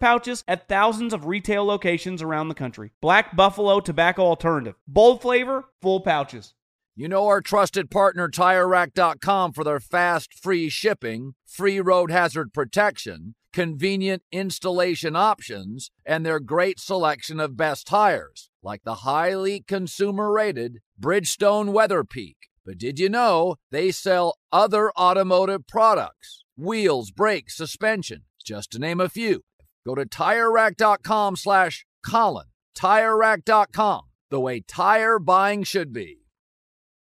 [0.00, 2.92] pouches at thousands of retail locations around the country.
[3.00, 4.74] Black Buffalo Tobacco Alternative.
[4.86, 6.54] Bold flavor, full pouches.
[6.96, 13.36] You know our trusted partner TireRack.com for their fast, free shipping, free road hazard protection,
[13.52, 20.78] convenient installation options, and their great selection of best tires, like the highly consumer rated
[21.00, 22.36] Bridgestone Weather Peak.
[22.66, 26.44] But did you know they sell other automotive products?
[26.56, 29.42] Wheels, brakes, suspension, just to name a few.
[29.86, 32.46] Go to TireRack.com slash Colin.
[32.76, 36.18] TireRack.com, the way tire buying should be.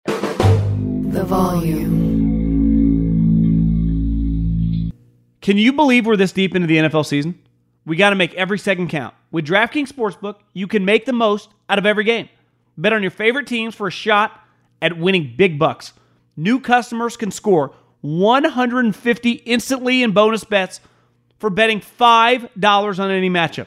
[0.07, 2.05] The volume.
[5.41, 7.39] Can you believe we're this deep into the NFL season?
[7.87, 9.15] We got to make every second count.
[9.31, 12.29] With DraftKings Sportsbook, you can make the most out of every game.
[12.79, 14.41] Bet on your favorite teams for a shot
[14.81, 15.93] at winning big bucks.
[16.37, 20.81] New customers can score 150 instantly in bonus bets
[21.39, 23.67] for betting $5 on any matchup.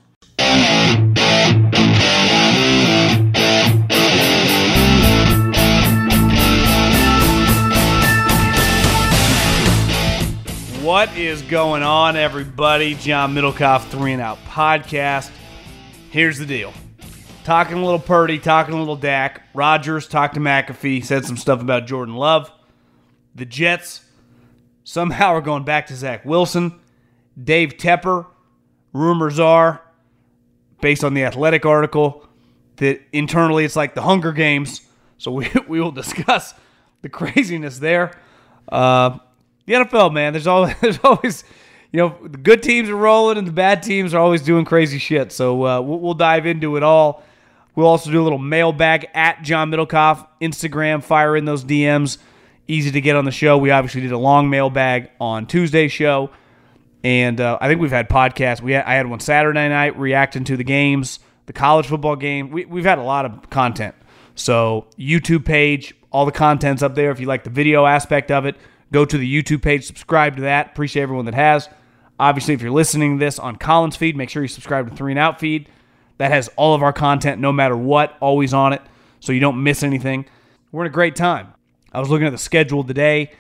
[10.84, 12.96] What is going on, everybody?
[12.96, 15.32] John Middlekauff, Three and Out Podcast.
[16.12, 16.74] Here's the deal.
[17.44, 19.42] Talking a little Purdy, talking a little Dak.
[19.54, 22.50] Rodgers talked to McAfee, said some stuff about Jordan Love.
[23.36, 24.06] The Jets
[24.86, 26.80] somehow are going back to Zach Wilson.
[27.42, 28.28] Dave Tepper,
[28.94, 29.82] rumors are,
[30.80, 32.26] based on the athletic article,
[32.78, 34.80] that internally it's like the Hunger Games.
[35.18, 36.54] So we, we will discuss
[37.02, 38.18] the craziness there.
[38.70, 39.18] Uh,
[39.66, 41.44] the NFL, man, there's always, there's always,
[41.92, 44.98] you know, the good teams are rolling and the bad teams are always doing crazy
[44.98, 45.34] shit.
[45.34, 47.22] So uh, we'll, we'll dive into it all.
[47.76, 52.18] We'll also do a little mailbag at John Middlekauff, Instagram, fire in those DMs.
[52.68, 53.58] Easy to get on the show.
[53.58, 56.30] We obviously did a long mailbag on Tuesday's show.
[57.04, 58.62] And uh, I think we've had podcasts.
[58.62, 62.52] We had, I had one Saturday night reacting to the games, the college football game.
[62.52, 63.96] We, we've had a lot of content.
[64.36, 67.12] So YouTube page, all the content's up there.
[67.12, 68.56] If you like the video aspect of it,
[68.92, 70.68] go to the YouTube page, subscribe to that.
[70.68, 71.68] Appreciate everyone that has.
[72.20, 75.12] Obviously, if you're listening to this on Colin's feed, make sure you subscribe to Three
[75.12, 75.68] and Out feed.
[76.24, 78.82] That has all of our content, no matter what, always on it,
[79.20, 80.26] so you don't miss anything.
[80.72, 81.54] We're in a great time.
[81.92, 83.34] I was looking at the schedule today.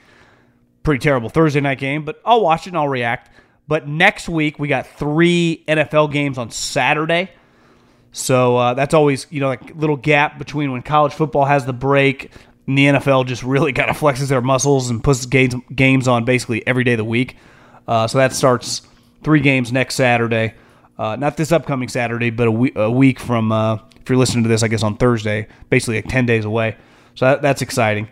[0.83, 3.31] Pretty terrible Thursday night game, but I'll watch it and I'll react.
[3.69, 7.31] But next week we got three NFL games on Saturday.
[8.11, 11.71] So uh, that's always you know like little gap between when college football has the
[11.71, 12.31] break
[12.67, 16.67] and the NFL just really kind of flexes their muscles and puts games on basically
[16.67, 17.37] every day of the week.
[17.87, 18.81] Uh, so that starts
[19.23, 20.55] three games next Saturday.
[20.97, 24.43] Uh, not this upcoming Saturday, but a, we- a week from, uh, if you're listening
[24.43, 26.75] to this, I guess on Thursday, basically like 10 days away.
[27.15, 28.07] So that, that's exciting.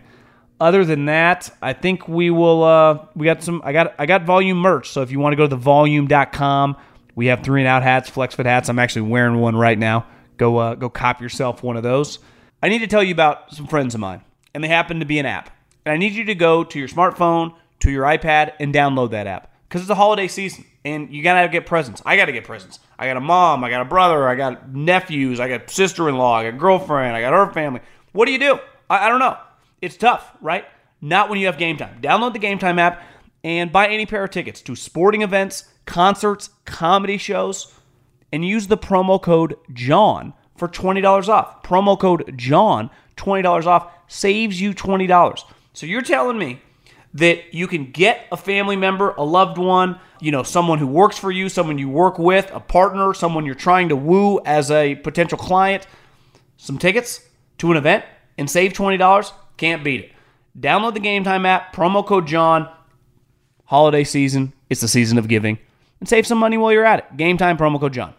[0.60, 2.62] Other than that, I think we will.
[2.62, 3.62] Uh, we got some.
[3.64, 3.96] I got.
[3.98, 4.90] I got volume merch.
[4.90, 6.76] So if you want to go to thevolume.com,
[7.16, 8.68] we have three and out hats, flex fit hats.
[8.68, 10.06] I'm actually wearing one right now.
[10.36, 10.58] Go.
[10.58, 12.20] Uh, go cop yourself one of those.
[12.62, 14.22] I need to tell you about some friends of mine,
[14.54, 15.50] and they happen to be an app.
[15.84, 19.26] And I need you to go to your smartphone, to your iPad, and download that
[19.26, 22.02] app because it's the holiday season, and you gotta get presents.
[22.04, 22.80] I gotta get presents.
[22.98, 23.64] I got a mom.
[23.64, 24.28] I got a brother.
[24.28, 25.40] I got nephews.
[25.40, 26.38] I got sister-in-law.
[26.38, 27.16] I got girlfriend.
[27.16, 27.80] I got her family.
[28.12, 28.58] What do you do?
[28.90, 29.36] I, I don't know.
[29.80, 30.64] It's tough, right?
[31.00, 32.00] Not when you have Gametime.
[32.00, 33.02] Download the Gametime app
[33.44, 37.74] and buy any pair of tickets to sporting events, concerts, comedy shows,
[38.32, 41.62] and use the promo code JOHN for $20 off.
[41.62, 45.44] Promo code JOHN, $20 off, saves you $20.
[45.72, 46.62] So you're telling me
[47.14, 51.18] that you can get a family member, a loved one, you know, someone who works
[51.18, 54.94] for you, someone you work with, a partner, someone you're trying to woo as a
[54.96, 55.86] potential client,
[56.56, 57.20] some tickets
[57.58, 58.04] to an event
[58.38, 59.32] and save $20?
[59.56, 60.12] Can't beat it.
[60.58, 62.68] Download the Gametime app, promo code John.
[63.64, 65.58] Holiday season, it's the season of giving,
[66.00, 67.16] and save some money while you're at it.
[67.16, 68.12] Gametime, promo code John.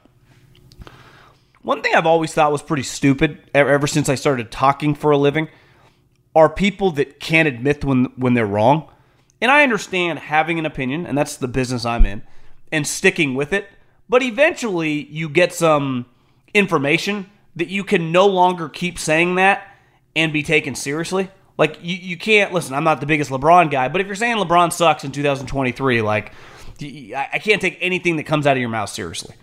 [1.61, 5.17] One thing I've always thought was pretty stupid ever since I started talking for a
[5.17, 5.47] living
[6.35, 8.89] are people that can't admit when when they're wrong.
[9.41, 12.23] And I understand having an opinion, and that's the business I'm in,
[12.71, 13.67] and sticking with it.
[14.07, 16.05] But eventually, you get some
[16.53, 19.67] information that you can no longer keep saying that
[20.15, 21.29] and be taken seriously.
[21.57, 22.73] Like you, you can't listen.
[22.73, 26.31] I'm not the biggest LeBron guy, but if you're saying LeBron sucks in 2023, like
[26.81, 29.35] I can't take anything that comes out of your mouth seriously,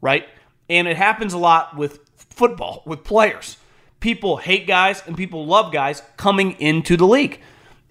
[0.00, 0.26] right?
[0.68, 3.56] And it happens a lot with football, with players.
[4.00, 7.40] People hate guys and people love guys coming into the league.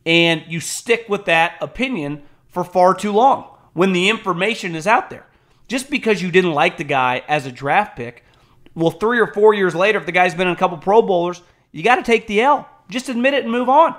[0.05, 5.09] And you stick with that opinion for far too long when the information is out
[5.09, 5.27] there.
[5.67, 8.23] Just because you didn't like the guy as a draft pick,
[8.73, 11.41] well, three or four years later, if the guy's been in a couple Pro Bowlers,
[11.71, 12.67] you got to take the L.
[12.89, 13.95] Just admit it and move on.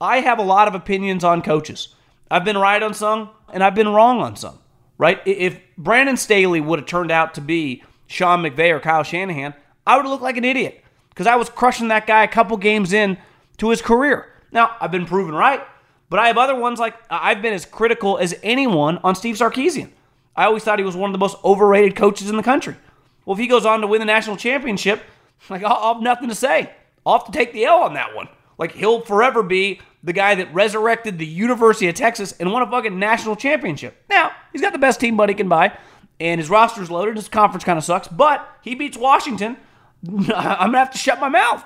[0.00, 1.94] I have a lot of opinions on coaches.
[2.30, 4.60] I've been right on some, and I've been wrong on some.
[4.96, 5.20] Right?
[5.26, 9.54] If Brandon Staley would have turned out to be Sean McVay or Kyle Shanahan,
[9.86, 10.84] I would have looked like an idiot
[11.18, 13.18] because I was crushing that guy a couple games in
[13.56, 14.32] to his career.
[14.52, 15.60] Now, I've been proven right,
[16.08, 19.90] but I have other ones like I've been as critical as anyone on Steve Sarkisian.
[20.36, 22.76] I always thought he was one of the most overrated coaches in the country.
[23.24, 25.02] Well, if he goes on to win the national championship,
[25.50, 26.70] like I'll, have nothing to say.
[27.04, 28.28] I'll have to take the L on that one.
[28.56, 32.70] Like he'll forever be the guy that resurrected the University of Texas and won a
[32.70, 34.04] fucking national championship.
[34.08, 35.76] Now, he's got the best team buddy can buy,
[36.20, 37.16] and his roster's loaded.
[37.16, 39.56] His conference kind of sucks, but he beats Washington.
[40.08, 41.64] I'm gonna have to shut my mouth,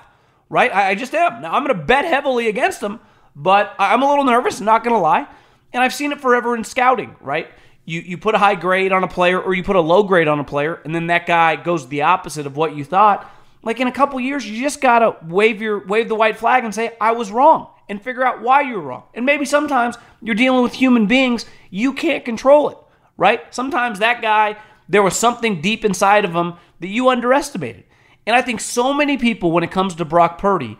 [0.49, 0.73] right?
[0.73, 1.41] I, just am.
[1.41, 2.99] Now I'm gonna bet heavily against them,
[3.35, 5.27] but I'm a little nervous, not gonna lie.
[5.71, 7.49] And I've seen it forever in scouting, right?
[7.85, 10.27] You you put a high grade on a player or you put a low grade
[10.27, 13.29] on a player, and then that guy goes the opposite of what you thought
[13.63, 16.75] like in a couple years, you just gotta wave your wave the white flag and
[16.75, 19.03] say, I was wrong, and figure out why you were wrong.
[19.13, 22.77] And maybe sometimes you're dealing with human beings, you can't control it,
[23.17, 23.41] right?
[23.55, 24.57] Sometimes that guy,
[24.89, 27.85] there was something deep inside of him that you underestimated.
[28.25, 30.77] And I think so many people, when it comes to Brock Purdy,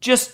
[0.00, 0.32] just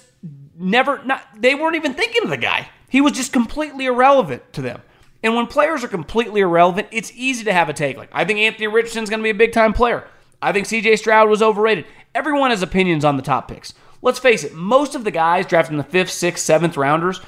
[0.56, 2.68] never not they weren't even thinking of the guy.
[2.88, 4.82] He was just completely irrelevant to them.
[5.22, 7.96] And when players are completely irrelevant, it's easy to have a take.
[7.96, 10.06] Like, I think Anthony Richardson's going to be a big time player.
[10.42, 11.86] I think CJ Stroud was overrated.
[12.14, 13.72] Everyone has opinions on the top picks.
[14.02, 17.20] Let's face it, most of the guys drafted in the fifth, sixth, seventh rounders,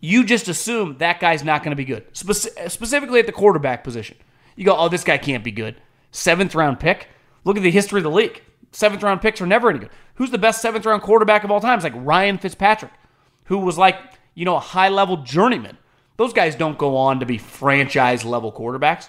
[0.00, 3.84] you just assume that guy's not going to be good, Spe- specifically at the quarterback
[3.84, 4.16] position.
[4.56, 5.76] You go, oh, this guy can't be good.
[6.10, 7.08] Seventh round pick?
[7.44, 8.42] Look at the history of the league.
[8.72, 9.90] Seventh round picks are never any good.
[10.14, 11.78] Who's the best seventh round quarterback of all time?
[11.78, 12.92] It's like Ryan Fitzpatrick,
[13.44, 13.96] who was like,
[14.34, 15.78] you know, a high level journeyman.
[16.16, 19.08] Those guys don't go on to be franchise level quarterbacks.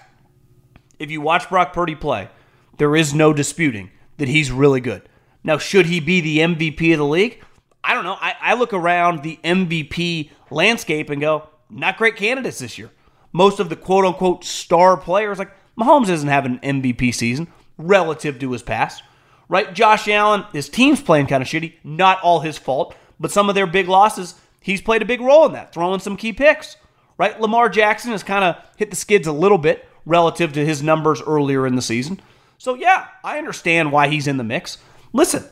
[0.98, 2.28] If you watch Brock Purdy play,
[2.76, 5.08] there is no disputing that he's really good.
[5.42, 7.42] Now, should he be the MVP of the league?
[7.82, 8.16] I don't know.
[8.18, 12.90] I, I look around the MVP landscape and go, not great candidates this year.
[13.32, 18.38] Most of the quote unquote star players, like Mahomes doesn't have an MVP season relative
[18.38, 19.02] to his past,
[19.48, 19.72] right?
[19.74, 21.74] Josh Allen, his team's playing kind of shitty.
[21.84, 25.46] Not all his fault, but some of their big losses, he's played a big role
[25.46, 26.76] in that, throwing some key picks,
[27.18, 27.40] right?
[27.40, 31.22] Lamar Jackson has kind of hit the skids a little bit relative to his numbers
[31.22, 32.20] earlier in the season.
[32.58, 34.78] So, yeah, I understand why he's in the mix.
[35.12, 35.44] Listen,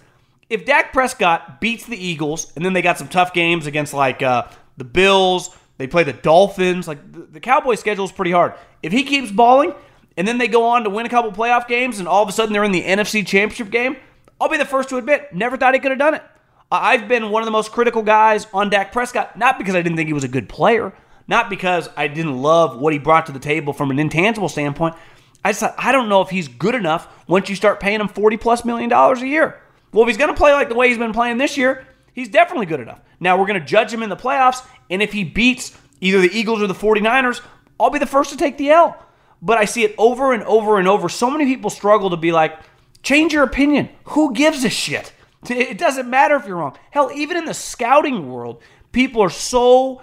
[0.48, 4.22] if Dak Prescott beats the Eagles and then they got some tough games against like
[4.22, 4.46] uh,
[4.76, 8.54] the Bills, they play the Dolphins, like the, the Cowboys schedule is pretty hard.
[8.82, 9.74] If he keeps balling
[10.16, 12.32] and then they go on to win a couple playoff games and all of a
[12.32, 13.96] sudden they're in the NFC Championship game,
[14.40, 16.22] I'll be the first to admit, never thought he could have done it.
[16.70, 19.96] I've been one of the most critical guys on Dak Prescott, not because I didn't
[19.96, 20.92] think he was a good player,
[21.28, 24.96] not because I didn't love what he brought to the table from an intangible standpoint.
[25.44, 28.08] I just thought, I don't know if he's good enough once you start paying him
[28.08, 29.60] 40 plus million dollars a year.
[29.92, 32.28] Well, if he's going to play like the way he's been playing this year, he's
[32.30, 33.00] definitely good enough.
[33.20, 36.32] Now we're going to judge him in the playoffs, and if he beats either the
[36.32, 37.42] Eagles or the 49ers,
[37.78, 38.96] I'll be the first to take the L.
[39.42, 41.08] But I see it over and over and over.
[41.08, 42.58] So many people struggle to be like,
[43.02, 43.88] change your opinion.
[44.04, 45.12] Who gives a shit?
[45.50, 46.76] It doesn't matter if you're wrong.
[46.92, 50.00] Hell, even in the scouting world, people are so,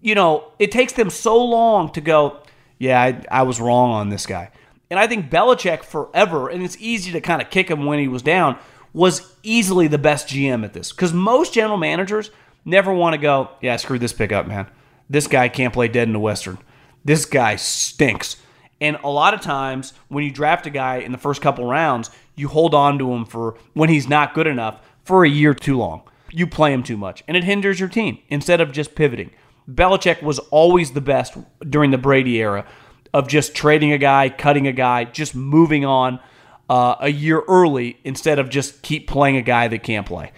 [0.00, 2.40] you know, it takes them so long to go,
[2.78, 4.50] yeah, I, I was wrong on this guy.
[4.90, 8.08] And I think Belichick forever, and it's easy to kind of kick him when he
[8.08, 8.58] was down,
[8.94, 10.92] was easily the best GM at this.
[10.92, 12.30] Because most general managers
[12.64, 14.66] never want to go, yeah, screw this pickup, man.
[15.10, 16.58] This guy can't play dead in the Western.
[17.04, 18.36] This guy stinks.
[18.80, 22.10] And a lot of times when you draft a guy in the first couple rounds,
[22.36, 25.78] you hold on to him for when he's not good enough for a year too
[25.78, 26.02] long.
[26.30, 29.30] You play him too much, and it hinders your team instead of just pivoting.
[29.68, 31.36] Belichick was always the best
[31.68, 32.66] during the Brady era
[33.12, 36.20] of just trading a guy, cutting a guy, just moving on
[36.68, 40.32] uh, a year early instead of just keep playing a guy that can't play.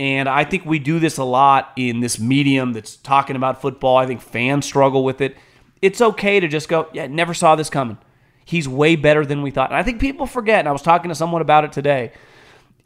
[0.00, 3.96] And I think we do this a lot in this medium that's talking about football.
[3.96, 5.36] I think fans struggle with it.
[5.84, 7.98] It's okay to just go, yeah, never saw this coming.
[8.46, 9.68] He's way better than we thought.
[9.68, 12.12] And I think people forget, and I was talking to someone about it today,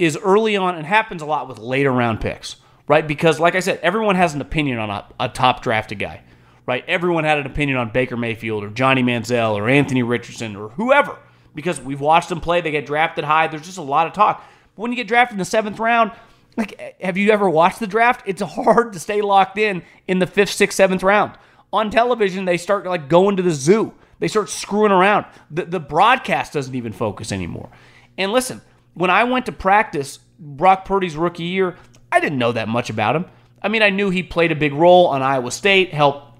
[0.00, 2.56] is early on, and happens a lot with later round picks,
[2.88, 3.06] right?
[3.06, 6.22] Because, like I said, everyone has an opinion on a, a top drafted guy,
[6.66, 6.84] right?
[6.88, 11.16] Everyone had an opinion on Baker Mayfield or Johnny Manziel or Anthony Richardson or whoever
[11.54, 12.60] because we've watched them play.
[12.62, 13.46] They get drafted high.
[13.46, 14.44] There's just a lot of talk.
[14.74, 16.10] But when you get drafted in the seventh round,
[16.56, 18.22] like, have you ever watched the draft?
[18.26, 21.38] It's hard to stay locked in in the fifth, sixth, seventh round.
[21.72, 23.94] On television, they start like going to the zoo.
[24.20, 25.26] They start screwing around.
[25.50, 27.68] The, the broadcast doesn't even focus anymore.
[28.16, 28.60] And listen,
[28.94, 31.76] when I went to practice Brock Purdy's rookie year,
[32.10, 33.26] I didn't know that much about him.
[33.62, 36.38] I mean, I knew he played a big role on Iowa State, helped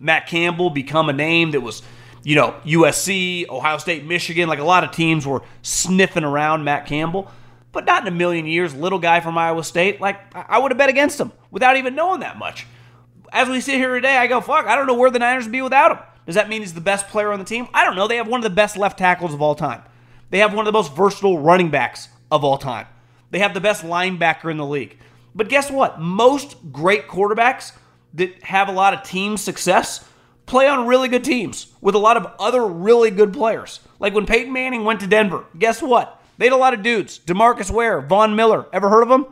[0.00, 1.82] Matt Campbell become a name that was,
[2.22, 4.48] you know, USC, Ohio State, Michigan.
[4.48, 7.30] Like a lot of teams were sniffing around Matt Campbell,
[7.72, 8.74] but not in a million years.
[8.74, 12.20] Little guy from Iowa State, like I would have bet against him without even knowing
[12.20, 12.66] that much.
[13.32, 15.52] As we sit here today, I go, fuck, I don't know where the Niners would
[15.52, 15.98] be without him.
[16.26, 17.68] Does that mean he's the best player on the team?
[17.72, 18.08] I don't know.
[18.08, 19.82] They have one of the best left tackles of all time.
[20.30, 22.86] They have one of the most versatile running backs of all time.
[23.30, 24.98] They have the best linebacker in the league.
[25.34, 26.00] But guess what?
[26.00, 27.72] Most great quarterbacks
[28.14, 30.04] that have a lot of team success
[30.46, 33.80] play on really good teams with a lot of other really good players.
[33.98, 36.22] Like when Peyton Manning went to Denver, guess what?
[36.38, 37.18] They had a lot of dudes.
[37.18, 38.66] Demarcus Ware, Von Miller.
[38.72, 39.26] Ever heard of them?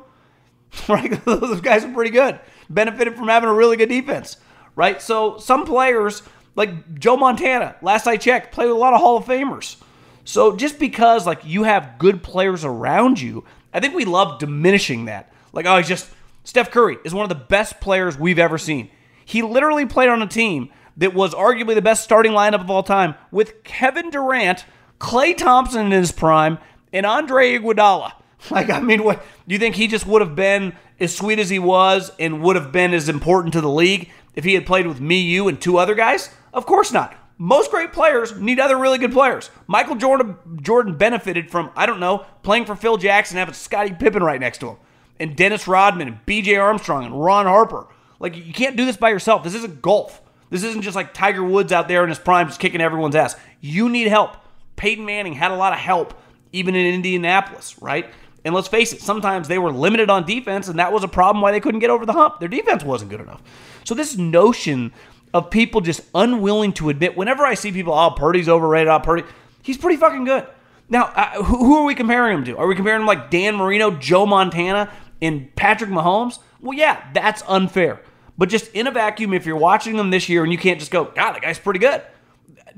[0.89, 1.25] right?
[1.25, 2.39] Those guys are pretty good.
[2.71, 4.37] Benefited from having a really good defense,
[4.77, 5.01] right?
[5.01, 6.23] So some players
[6.57, 9.77] like Joe Montana, last I checked, played with a lot of Hall of Famers.
[10.25, 15.07] So just because like you have good players around you, I think we love diminishing
[15.07, 15.33] that.
[15.53, 16.11] Like, oh, he's just
[16.45, 18.91] Steph Curry is one of the best players we've ever seen.
[19.25, 22.83] He literally played on a team that was arguably the best starting lineup of all
[22.83, 24.65] time with Kevin Durant,
[25.01, 26.59] Klay Thompson in his prime,
[26.93, 28.13] and Andre Iguodala.
[28.51, 31.51] Like, I mean, what do you think he just would have been as sweet as
[31.51, 34.87] he was and would have been as important to the league if he had played
[34.87, 36.31] with me, you, and two other guys?
[36.53, 37.17] Of course not.
[37.37, 39.51] Most great players need other really good players.
[39.67, 44.23] Michael Jordan Jordan benefited from, I don't know, playing for Phil Jackson, having Scottie Pippen
[44.23, 44.77] right next to him,
[45.19, 47.89] and Dennis Rodman and BJ Armstrong and Ron Harper.
[48.21, 49.43] Like you can't do this by yourself.
[49.43, 50.23] This isn't golf.
[50.51, 53.35] This isn't just like Tiger Woods out there in his prime just kicking everyone's ass.
[53.61, 54.37] You need help.
[54.77, 56.15] Peyton Manning had a lot of help
[56.53, 58.09] even in Indianapolis, right?
[58.45, 61.41] And let's face it, sometimes they were limited on defense, and that was a problem
[61.41, 62.41] why they couldn't get over the hump.
[62.41, 63.43] Their defense wasn't good enough.
[63.85, 64.93] So this notion
[65.33, 67.17] of people just unwilling to admit.
[67.17, 69.25] Whenever I see people, oh, Purdy's overrated, oh, Purdy,
[69.63, 70.47] he's pretty fucking good.
[70.89, 72.57] Now, uh, who, are we comparing him to?
[72.59, 76.39] Are we comparing him like Dan Marino, Joe Montana, and Patrick Mahomes?
[76.61, 78.01] Well, yeah, that's unfair.
[78.37, 80.91] But just in a vacuum, if you're watching them this year and you can't just
[80.91, 82.03] go, God, the guy's pretty good.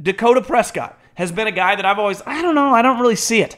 [0.01, 3.17] Dakota Prescott has been a guy that I've always, I don't know, I don't really
[3.17, 3.57] see it.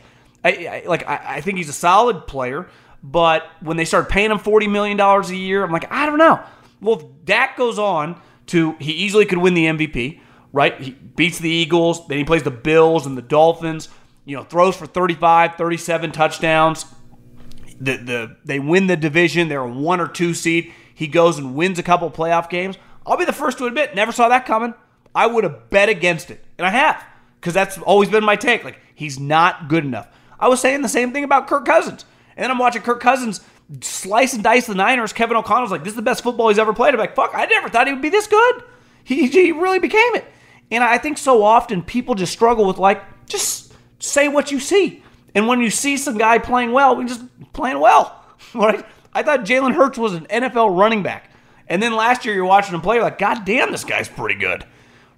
[0.49, 2.69] I, I like, I, I think he's a solid player,
[3.03, 6.43] but when they start paying him $40 million a year, I'm like, I don't know.
[6.81, 10.21] Well, if Dak goes on to he easily could win the MVP,
[10.53, 10.81] right?
[10.81, 13.89] He beats the Eagles, then he plays the Bills and the Dolphins,
[14.25, 16.87] you know, throws for 35, 37 touchdowns.
[17.81, 20.73] The, the they win the division, they're a one or two seed.
[20.95, 22.77] He goes and wins a couple playoff games.
[23.07, 24.75] I'll be the first to admit, never saw that coming.
[25.15, 26.45] I would have bet against it.
[26.59, 27.05] And I have,
[27.41, 28.65] because that's always been my take.
[28.65, 30.09] Like, he's not good enough.
[30.39, 32.05] I was saying the same thing about Kirk Cousins.
[32.37, 33.41] And then I'm watching Kirk Cousins
[33.81, 35.13] slice and dice the Niners.
[35.13, 36.95] Kevin O'Connell's like, this is the best football he's ever played.
[36.95, 38.63] I'm like, fuck, I never thought he would be this good.
[39.05, 40.25] He, he really became it.
[40.71, 45.03] And I think so often people just struggle with like, just say what you see.
[45.35, 48.85] And when you see some guy playing well, we just playing well, right?
[49.15, 51.31] I thought Jalen Hurts was an NFL running back.
[51.69, 54.65] And then last year you're watching him play, like, God damn, this guy's pretty good,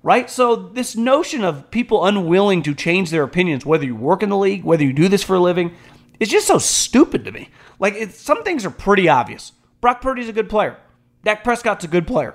[0.03, 0.31] right?
[0.31, 4.37] So this notion of people unwilling to change their opinions, whether you work in the
[4.37, 5.75] league, whether you do this for a living,
[6.19, 7.49] is just so stupid to me.
[7.79, 9.53] Like some things are pretty obvious.
[9.81, 10.79] Brock Purdy's a good player.
[11.25, 12.35] Dak Prescott's a good player.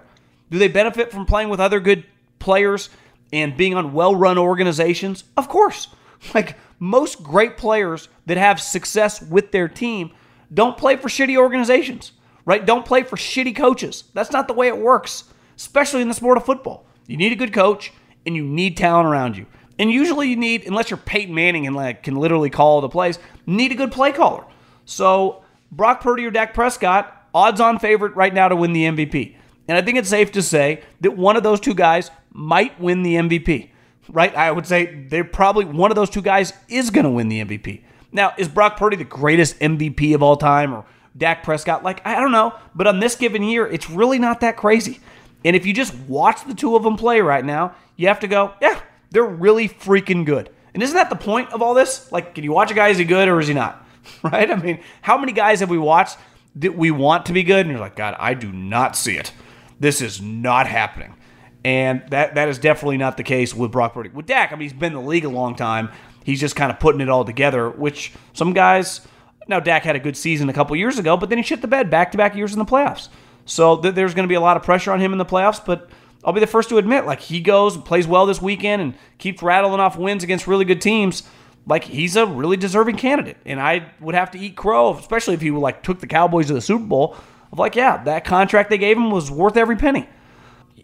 [0.50, 2.06] Do they benefit from playing with other good
[2.40, 2.90] players
[3.34, 5.24] and being on well-run organizations?
[5.38, 5.88] Of course.
[6.34, 10.12] Like most great players that have success with their team
[10.52, 12.14] don't play for shitty organizations,
[12.46, 12.66] right?
[12.66, 14.06] Don't play for shitty coaches.
[14.14, 16.85] That's not the way it works, especially in the sport of football.
[17.08, 17.92] You need a good coach
[18.26, 19.46] and you need talent around you.
[19.78, 23.20] And usually you need, unless you're Peyton Manning and like can literally call the plays,
[23.46, 24.46] need a good play caller.
[24.86, 29.36] So Brock Purdy or Dak Prescott, odds on favorite right now to win the MVP.
[29.68, 33.04] And I think it's safe to say that one of those two guys might win
[33.04, 33.70] the MVP.
[34.08, 34.36] Right?
[34.36, 37.44] I would say they're probably one of those two guys is going to win the
[37.44, 37.82] MVP.
[38.12, 40.86] Now, is Brock Purdy the greatest MVP of all time or
[41.18, 41.84] Dak Prescott?
[41.84, 42.54] Like, I don't know.
[42.76, 45.00] But on this given year, it's really not that crazy.
[45.46, 48.28] And if you just watch the two of them play right now, you have to
[48.28, 50.50] go, yeah, they're really freaking good.
[50.74, 52.12] And isn't that the point of all this?
[52.12, 53.82] Like, can you watch a guy, is he good or is he not?
[54.22, 54.52] Right?
[54.52, 56.20] I mean, how many guys have we watched
[56.58, 57.66] that we want to be good?
[57.66, 59.32] And you're like, God, I do not see it.
[59.80, 61.16] This is not happening.
[61.64, 64.10] And that that is definitely not the case with Brock Purdy.
[64.10, 65.90] With Dak, I mean, he's been in the league a long time.
[66.24, 69.02] He's just kind of putting it all together, which some guys,
[69.48, 71.68] now Dak had a good season a couple years ago, but then he shit the
[71.68, 73.10] bed back to back years in the playoffs.
[73.46, 75.64] So th- there's going to be a lot of pressure on him in the playoffs,
[75.64, 75.90] but
[76.24, 78.96] I'll be the first to admit, like he goes and plays well this weekend and
[79.20, 81.24] keeps rattling off wins against really good teams.
[81.68, 85.42] Like he's a really deserving candidate, and I would have to eat crow, especially if
[85.42, 87.16] he like took the Cowboys to the Super Bowl.
[87.52, 90.10] Of like, yeah, that contract they gave him was worth every penny.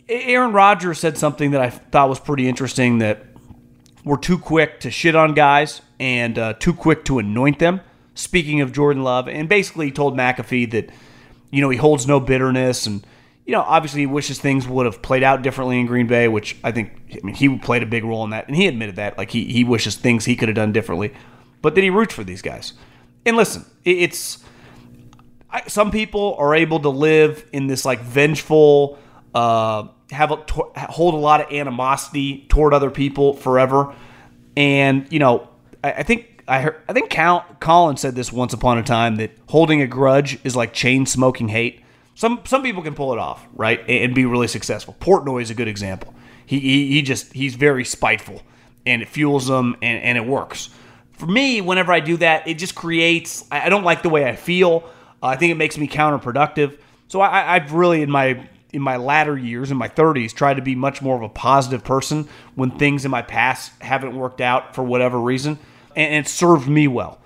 [0.07, 3.25] Aaron Rodgers said something that I thought was pretty interesting that
[4.03, 7.81] we're too quick to shit on guys and uh, too quick to anoint them.
[8.13, 10.89] Speaking of Jordan Love, and basically told McAfee that
[11.51, 13.05] you know, he holds no bitterness and
[13.45, 16.57] you know, obviously he wishes things would have played out differently in Green Bay, which
[16.63, 19.17] I think I mean he played a big role in that and he admitted that.
[19.17, 21.13] Like he he wishes things he could have done differently.
[21.61, 22.73] But then he roots for these guys.
[23.25, 24.43] And listen, it's
[25.49, 28.99] I, some people are able to live in this like vengeful
[29.33, 30.37] uh have a,
[30.77, 33.95] hold a lot of animosity toward other people forever.
[34.55, 35.49] And you know,
[35.83, 39.17] I, I think I heard, I think Count Colin said this once upon a time
[39.17, 41.81] that holding a grudge is like chain smoking hate.
[42.15, 44.95] Some some people can pull it off, right, and be really successful.
[44.99, 46.13] Portnoy is a good example.
[46.45, 48.41] He he, he just he's very spiteful,
[48.85, 50.69] and it fuels him, and, and it works.
[51.13, 53.45] For me, whenever I do that, it just creates.
[53.51, 54.83] I don't like the way I feel.
[55.23, 56.77] Uh, I think it makes me counterproductive.
[57.07, 60.61] So I, I've really in my in my latter years, in my 30s, tried to
[60.61, 64.75] be much more of a positive person when things in my past haven't worked out
[64.75, 65.59] for whatever reason
[65.95, 67.19] and it served me well.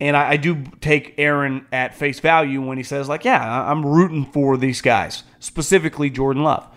[0.00, 3.84] And I, I, do take Aaron at face value when he says, like, yeah, I'm
[3.84, 6.68] rooting for these guys, specifically Jordan Love.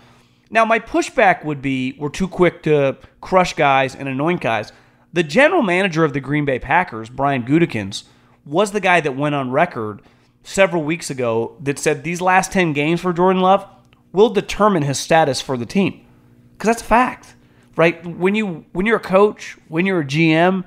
[0.50, 4.72] Now, my pushback would be we're too quick to crush guys and anoint guys.
[5.12, 8.06] The general manager of the Green Bay Packers, Brian Gutekunst,
[8.46, 10.02] was the guy that went on record
[10.44, 13.68] several weeks ago that said these last 10 games for Jordan Love
[14.12, 16.06] will determine his status for the team.
[16.54, 17.36] Because that's a fact,
[17.76, 18.04] right?
[18.06, 20.64] When, you, when you're a coach, when you're a GM,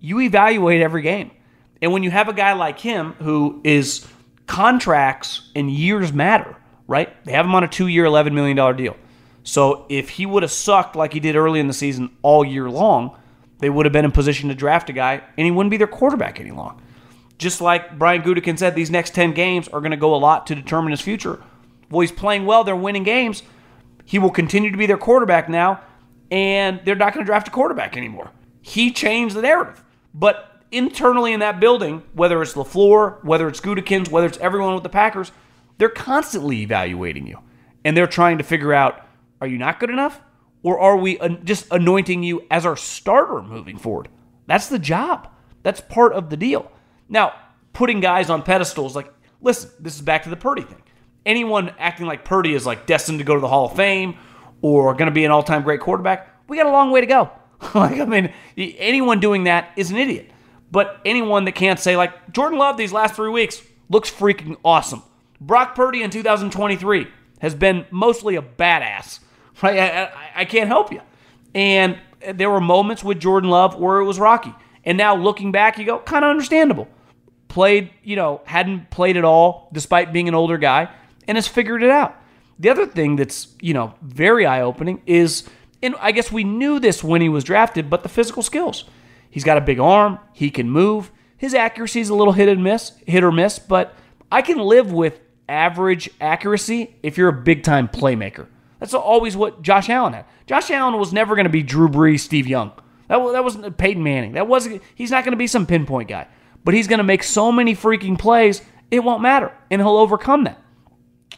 [0.00, 1.30] you evaluate every game.
[1.80, 4.06] And when you have a guy like him who is
[4.46, 6.56] contracts and years matter,
[6.86, 7.24] right?
[7.24, 8.96] They have him on a two year, $11 million deal.
[9.44, 12.68] So if he would have sucked like he did early in the season all year
[12.68, 13.16] long,
[13.60, 15.86] they would have been in position to draft a guy and he wouldn't be their
[15.86, 16.82] quarterback any long.
[17.38, 20.46] Just like Brian Gutekunst said, these next 10 games are going to go a lot
[20.48, 21.40] to determine his future.
[21.88, 23.42] Well, he's playing well, they're winning games.
[24.04, 25.80] He will continue to be their quarterback now,
[26.30, 28.30] and they're not going to draft a quarterback anymore.
[28.60, 29.84] He changed the narrative.
[30.18, 34.82] But internally in that building, whether it's LaFleur, whether it's Gutekunst, whether it's everyone with
[34.82, 35.30] the Packers,
[35.78, 37.38] they're constantly evaluating you.
[37.84, 39.04] And they're trying to figure out
[39.40, 40.20] are you not good enough?
[40.64, 44.08] Or are we just anointing you as our starter moving forward?
[44.46, 45.28] That's the job.
[45.62, 46.72] That's part of the deal.
[47.08, 47.34] Now,
[47.72, 50.82] putting guys on pedestals, like, listen, this is back to the Purdy thing.
[51.24, 54.16] Anyone acting like Purdy is like destined to go to the Hall of Fame
[54.60, 57.06] or going to be an all time great quarterback, we got a long way to
[57.06, 57.30] go.
[57.74, 60.30] like, I mean, anyone doing that is an idiot.
[60.70, 65.02] But anyone that can't say, like, Jordan Love these last three weeks looks freaking awesome.
[65.40, 67.06] Brock Purdy in 2023
[67.40, 69.20] has been mostly a badass.
[69.60, 69.76] Right?
[69.76, 71.00] I, I, I can't help you.
[71.52, 71.98] And
[72.32, 74.54] there were moments with Jordan Love where it was rocky.
[74.84, 76.86] And now looking back, you go, kind of understandable.
[77.48, 80.90] Played, you know, hadn't played at all despite being an older guy
[81.26, 82.14] and has figured it out.
[82.60, 85.48] The other thing that's, you know, very eye opening is
[85.82, 88.84] and I guess we knew this when he was drafted, but the physical skills.
[89.30, 91.12] He's got a big arm, he can move.
[91.36, 93.94] His accuracy is a little hit and miss, hit or miss, but
[94.30, 98.46] I can live with average accuracy if you're a big time playmaker.
[98.80, 100.24] That's always what Josh Allen had.
[100.46, 102.72] Josh Allen was never going to be Drew Brees, Steve Young.
[103.08, 104.32] That, that wasn't uh, Peyton Manning.
[104.32, 104.82] That wasn't.
[104.94, 106.26] He's not going to be some pinpoint guy,
[106.64, 110.44] but he's going to make so many freaking plays, it won't matter, and he'll overcome
[110.44, 110.62] that.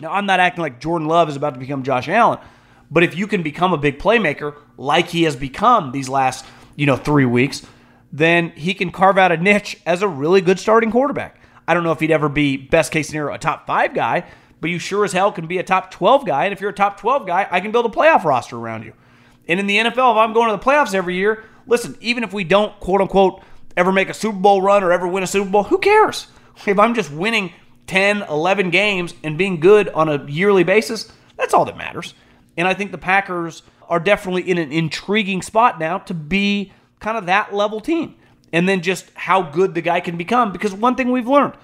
[0.00, 2.38] Now, I'm not acting like Jordan Love is about to become Josh Allen,
[2.90, 6.44] but if you can become a big playmaker like he has become these last,
[6.76, 7.64] you know, three weeks,
[8.12, 11.40] then he can carve out a niche as a really good starting quarterback.
[11.68, 14.24] I don't know if he'd ever be best case scenario a top five guy,
[14.60, 16.44] but you sure as hell can be a top 12 guy.
[16.44, 18.92] And if you're a top 12 guy, I can build a playoff roster around you.
[19.46, 22.32] And in the NFL, if I'm going to the playoffs every year, listen, even if
[22.32, 23.42] we don't quote unquote
[23.76, 26.26] ever make a Super Bowl run or ever win a Super Bowl, who cares?
[26.66, 27.52] If I'm just winning
[27.86, 32.14] 10, 11 games and being good on a yearly basis, that's all that matters.
[32.56, 37.16] And I think the Packers are definitely in an intriguing spot now to be kind
[37.16, 38.16] of that level team.
[38.52, 40.52] And then just how good the guy can become.
[40.52, 41.54] Because one thing we've learned,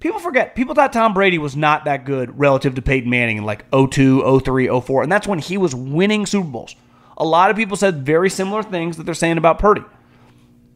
[0.00, 3.44] people forget, people thought Tom Brady was not that good relative to Peyton Manning in
[3.44, 5.02] like 02, 03, 04.
[5.02, 6.76] And that's when he was winning Super Bowls.
[7.16, 9.84] A lot of people said very similar things that they're saying about Purdy.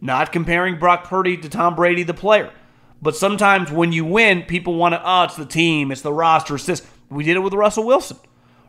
[0.01, 2.53] Not comparing Brock Purdy to Tom Brady, the player.
[3.03, 6.55] But sometimes when you win, people want to, oh, it's the team, it's the roster,
[6.55, 6.87] it's this.
[7.11, 8.19] We did it with Russell Wilson,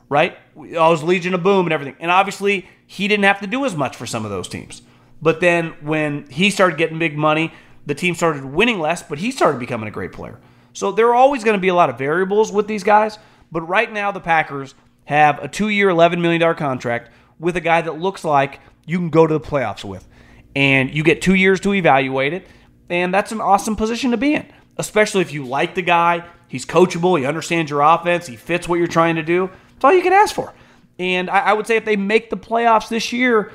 [0.09, 0.37] right?
[0.57, 1.95] I was Legion of Boom and everything.
[1.99, 4.81] And obviously, he didn't have to do as much for some of those teams.
[5.21, 7.53] But then when he started getting big money,
[7.85, 10.39] the team started winning less, but he started becoming a great player.
[10.73, 13.17] So there are always going to be a lot of variables with these guys.
[13.51, 17.81] But right now, the Packers have a two year, $11 million contract with a guy
[17.81, 20.07] that looks like you can go to the playoffs with.
[20.55, 22.47] And you get two years to evaluate it.
[22.89, 26.25] And that's an awesome position to be in, especially if you like the guy.
[26.47, 27.19] He's coachable.
[27.19, 28.25] He understands your offense.
[28.25, 29.51] He fits what you're trying to do.
[29.79, 30.53] That's all you can ask for.
[30.99, 33.53] And I, I would say if they make the playoffs this year,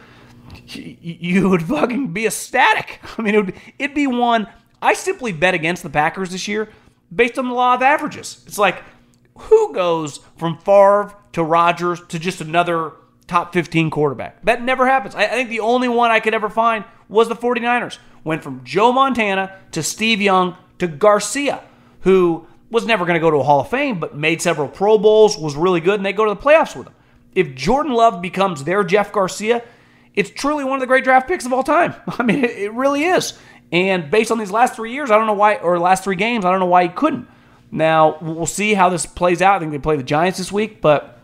[0.65, 2.99] you would fucking be ecstatic.
[3.19, 4.47] I mean, it would, it'd be one.
[4.81, 6.71] I simply bet against the Packers this year
[7.15, 8.43] based on the law of averages.
[8.47, 8.83] It's like,
[9.37, 12.93] who goes from Favre to Rodgers to just another
[13.27, 14.43] top 15 quarterback?
[14.47, 15.15] That never happens.
[15.15, 17.99] I, I think the only one I could ever find was the 49ers.
[18.23, 21.63] Went from Joe Montana to Steve Young to Garcia,
[22.01, 24.99] who was never going to go to a Hall of Fame, but made several Pro
[24.99, 26.95] Bowls, was really good, and they go to the playoffs with him.
[27.33, 29.63] If Jordan Love becomes their Jeff Garcia,
[30.13, 31.95] it's truly one of the great draft picks of all time.
[32.09, 33.39] I mean, it, really is.
[33.71, 36.45] And based on these last three years, I don't know why, or last three games,
[36.45, 37.29] I don't know why he couldn't.
[37.71, 39.55] Now, we'll see how this plays out.
[39.55, 41.21] I think they play the Giants this week, but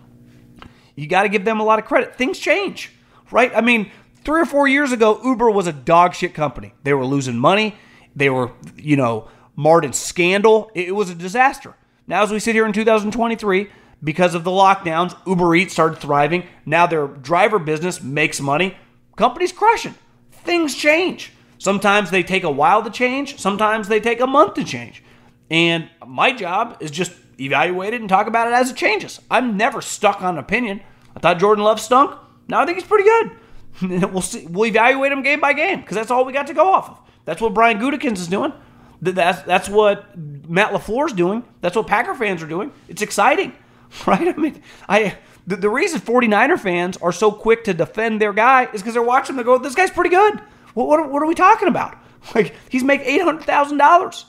[0.94, 2.14] you got to give them a lot of credit.
[2.14, 2.92] Things change,
[3.32, 3.50] right?
[3.56, 3.90] I mean,
[4.24, 6.74] three or four years ago, Uber was a dog shit company.
[6.84, 7.74] They were losing money.
[8.14, 9.28] They were, you know,
[9.60, 10.70] marred in scandal.
[10.74, 11.74] It was a disaster.
[12.06, 13.68] Now, as we sit here in 2023,
[14.02, 16.44] because of the lockdowns, Uber Eats started thriving.
[16.64, 18.76] Now their driver business makes money.
[19.16, 19.94] Companies crushing.
[20.32, 21.32] Things change.
[21.58, 25.04] Sometimes they take a while to change, sometimes they take a month to change.
[25.50, 29.20] And my job is just evaluate it and talk about it as it changes.
[29.30, 30.80] I'm never stuck on an opinion.
[31.14, 32.18] I thought Jordan Love stunk.
[32.48, 34.10] Now I think he's pretty good.
[34.12, 34.46] we'll see.
[34.46, 36.98] We'll evaluate him game by game because that's all we got to go off of.
[37.26, 38.54] That's what Brian Gutekunst is doing.
[39.02, 41.44] That's that's what Matt LaFleur's doing.
[41.60, 42.72] That's what Packer fans are doing.
[42.88, 43.54] It's exciting.
[44.06, 44.28] right?
[44.28, 48.64] I mean, I the, the reason 49er fans are so quick to defend their guy
[48.72, 50.38] is because they're watching them go, this guy's pretty good.
[50.74, 51.96] What, what, what are we talking about?
[52.34, 54.24] Like, he's making $800,000.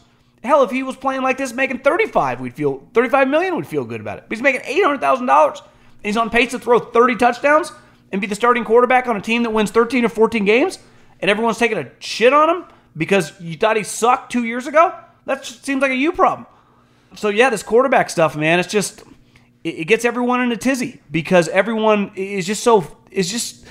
[0.46, 3.84] Hell, if he was playing like this, making 35, we'd feel 35 million, we'd feel
[3.84, 4.24] good about it.
[4.30, 5.62] But he's making $800,000.
[6.02, 7.74] He's on pace to throw 30 touchdowns
[8.14, 10.80] and be the starting quarterback on a team that wins 13 or 14 games,
[11.20, 14.94] and everyone's taking a shit on him because you thought he sucked two years ago.
[15.26, 16.48] That seems like a you problem.
[17.16, 19.04] So yeah, this quarterback stuff, man, it's just
[19.64, 23.66] it gets everyone in a tizzy because everyone is just so is just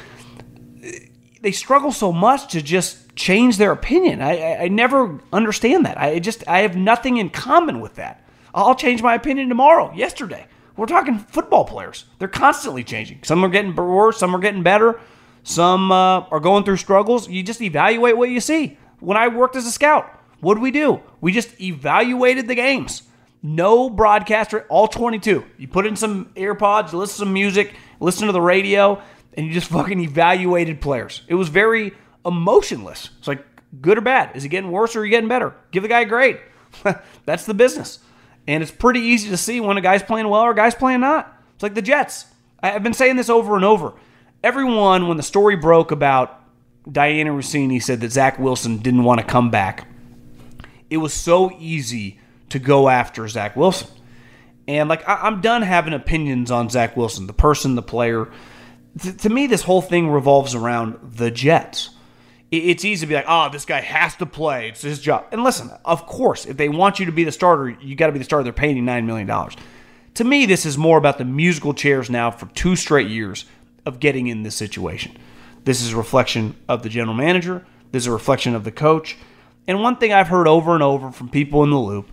[1.40, 4.20] they struggle so much to just change their opinion.
[4.22, 5.98] I, I never understand that.
[5.98, 8.26] I just I have nothing in common with that.
[8.54, 9.92] I'll change my opinion tomorrow.
[9.94, 12.04] Yesterday, we're talking football players.
[12.18, 13.20] They're constantly changing.
[13.22, 14.18] Some are getting worse.
[14.18, 15.00] Some are getting better.
[15.42, 17.28] Some uh, are going through struggles.
[17.28, 18.76] You just evaluate what you see.
[19.00, 20.10] When I worked as a scout,
[20.40, 21.00] what did we do?
[21.20, 23.02] We just evaluated the games.
[23.42, 25.44] No broadcaster, all 22.
[25.58, 29.02] You put in some AirPods, listen to some music, listen to the radio,
[29.34, 31.22] and you just fucking evaluated players.
[31.28, 31.92] It was very
[32.24, 33.10] emotionless.
[33.18, 33.44] It's like,
[33.80, 34.36] good or bad?
[34.36, 35.54] Is he getting worse or are you getting better?
[35.70, 36.40] Give the guy a grade.
[37.24, 38.00] That's the business.
[38.46, 41.00] And it's pretty easy to see when a guy's playing well or a guy's playing
[41.00, 41.40] not.
[41.54, 42.26] It's like the Jets.
[42.62, 43.94] I've been saying this over and over.
[44.42, 46.39] Everyone, when the story broke about
[46.90, 49.86] Dianna Russini said that Zach Wilson didn't want to come back,
[50.88, 53.88] it was so easy to go after Zach Wilson.
[54.66, 58.28] And like I, am done having opinions on Zach Wilson, the person, the player.
[59.00, 61.90] Th- to me, this whole thing revolves around the Jets.
[62.50, 64.68] it's easy to be like, oh, this guy has to play.
[64.68, 65.26] It's his job.
[65.32, 68.12] And listen, of course, if they want you to be the starter, you got to
[68.12, 68.44] be the starter.
[68.44, 69.50] They're paying you $9 million.
[70.14, 73.44] To me, this is more about the musical chairs now for two straight years
[73.86, 75.16] of getting in this situation.
[75.64, 79.16] This is a reflection of the general manager, this is a reflection of the coach.
[79.66, 82.10] And one thing I've heard over and over from people in the loop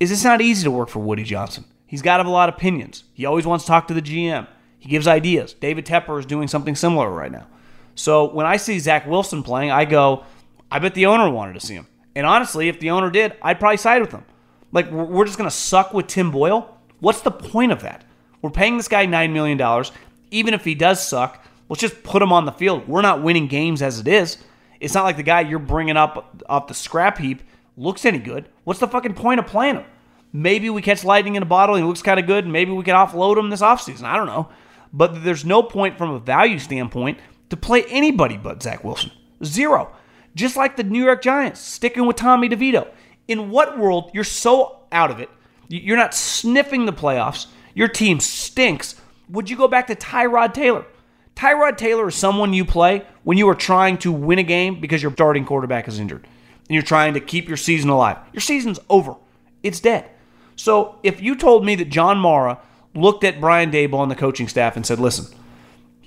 [0.00, 1.64] is it's not easy to work for Woody Johnson.
[1.86, 3.04] He's got a lot of opinions.
[3.12, 4.46] He always wants to talk to the GM.
[4.78, 5.54] He gives ideas.
[5.54, 7.46] David Tepper is doing something similar right now.
[7.94, 10.24] So when I see Zach Wilson playing, I go,
[10.70, 11.86] I bet the owner wanted to see him.
[12.14, 14.24] And honestly, if the owner did, I'd probably side with him.
[14.72, 16.78] Like, we're just going to suck with Tim Boyle?
[17.00, 18.04] What's the point of that?
[18.42, 19.84] We're paying this guy $9 million.
[20.30, 22.86] Even if he does suck, let's just put him on the field.
[22.86, 24.38] We're not winning games as it is.
[24.78, 27.42] It's not like the guy you're bringing up off the scrap heap
[27.76, 28.48] looks any good.
[28.62, 29.84] What's the fucking point of playing him?
[30.32, 32.46] Maybe we catch lightning in a bottle and he looks kind of good.
[32.46, 34.04] Maybe we can offload him this offseason.
[34.04, 34.50] I don't know.
[34.92, 37.18] But there's no point from a value standpoint
[37.50, 39.10] to play anybody but Zach Wilson.
[39.42, 39.90] Zero.
[40.36, 42.86] Just like the New York Giants, sticking with Tommy DeVito.
[43.26, 45.28] In what world you're so out of it,
[45.68, 48.94] you're not sniffing the playoffs, your team stinks,
[49.28, 50.86] would you go back to Tyrod Taylor?
[51.36, 55.02] Tyrod Taylor is someone you play when you are trying to win a game because
[55.02, 58.18] your starting quarterback is injured and you're trying to keep your season alive.
[58.32, 59.16] Your season's over,
[59.62, 60.08] it's dead.
[60.56, 62.60] So if you told me that John Mara
[62.94, 65.26] looked at Brian Daboll and the coaching staff and said, listen,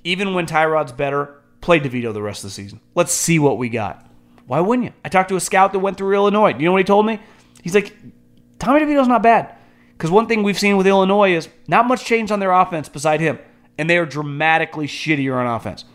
[0.04, 2.80] even when Tyrod's better, play DeVito the rest of the season.
[2.96, 4.10] Let's see what we got.
[4.46, 4.94] Why wouldn't you?
[5.04, 6.54] I talked to a scout that went through Illinois.
[6.54, 7.20] Do you know what he told me?
[7.62, 7.94] He's like,
[8.60, 9.54] Tommy DeVito's not bad.
[9.92, 13.20] Because one thing we've seen with Illinois is not much change on their offense beside
[13.20, 13.40] him,
[13.78, 15.86] and they are dramatically shittier on offense.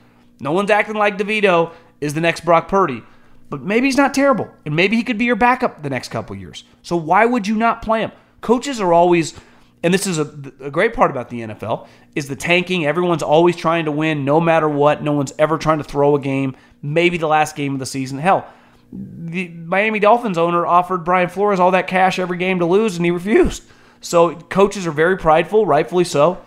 [0.40, 3.02] No one's acting like DeVito is the next Brock Purdy,
[3.48, 6.34] but maybe he's not terrible, and maybe he could be your backup the next couple
[6.36, 6.64] years.
[6.82, 8.12] So why would you not play him?
[8.40, 9.34] Coaches are always,
[9.82, 10.22] and this is a,
[10.60, 12.86] a great part about the NFL, is the tanking.
[12.86, 15.02] Everyone's always trying to win no matter what.
[15.02, 18.18] No one's ever trying to throw a game, maybe the last game of the season.
[18.18, 18.46] Hell,
[18.92, 23.04] the Miami Dolphins owner offered Brian Flores all that cash every game to lose, and
[23.04, 23.62] he refused.
[24.00, 26.42] So coaches are very prideful, rightfully so.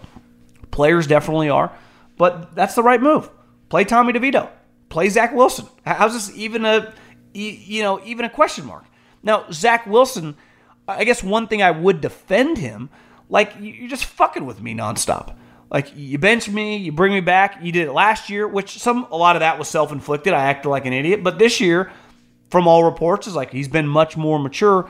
[0.71, 1.71] Players definitely are,
[2.17, 3.29] but that's the right move.
[3.69, 4.49] Play Tommy DeVito.
[4.89, 5.67] Play Zach Wilson.
[5.85, 6.93] How's this even a
[7.33, 8.85] you know even a question mark?
[9.23, 10.35] Now Zach Wilson
[10.87, 12.89] I guess one thing I would defend him,
[13.29, 15.35] like you're just fucking with me nonstop.
[15.71, 17.57] Like you bench me, you bring me back.
[17.61, 20.33] You did it last year, which some a lot of that was self inflicted.
[20.33, 21.91] I acted like an idiot, but this year,
[22.49, 24.89] from all reports, is like he's been much more mature.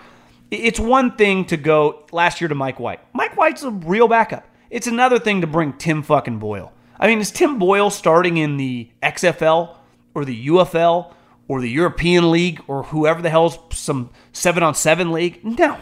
[0.51, 2.99] It's one thing to go last year to Mike White.
[3.13, 4.45] Mike White's a real backup.
[4.69, 6.71] It's another thing to bring Tim fucking Boyle.
[6.99, 9.75] I mean, is Tim Boyle starting in the XFL
[10.13, 11.13] or the UFL
[11.47, 15.43] or the European League or whoever the hell's some seven on seven league.
[15.43, 15.77] No.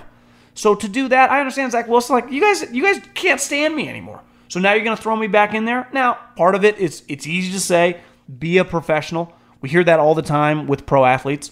[0.56, 2.15] So to do that, I understand Zach Wilson.
[2.15, 4.22] Like you guys, you guys can't stand me anymore.
[4.50, 5.88] So now you're to throw me back in there.
[5.93, 8.02] Now, part of it is it's easy to say,
[8.39, 9.34] be a professional.
[9.62, 11.52] We hear that all the time with pro athletes.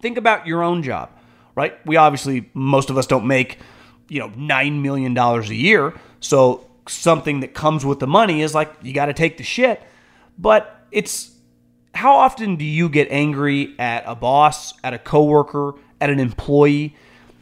[0.00, 1.10] Think about your own job,
[1.54, 1.74] right?
[1.86, 3.58] We obviously most of us don't make,
[4.08, 5.94] you know, nine million dollars a year.
[6.20, 9.82] So something that comes with the money is like you got to take the shit.
[10.38, 11.32] But it's
[11.94, 16.94] how often do you get angry at a boss, at a coworker, at an employee?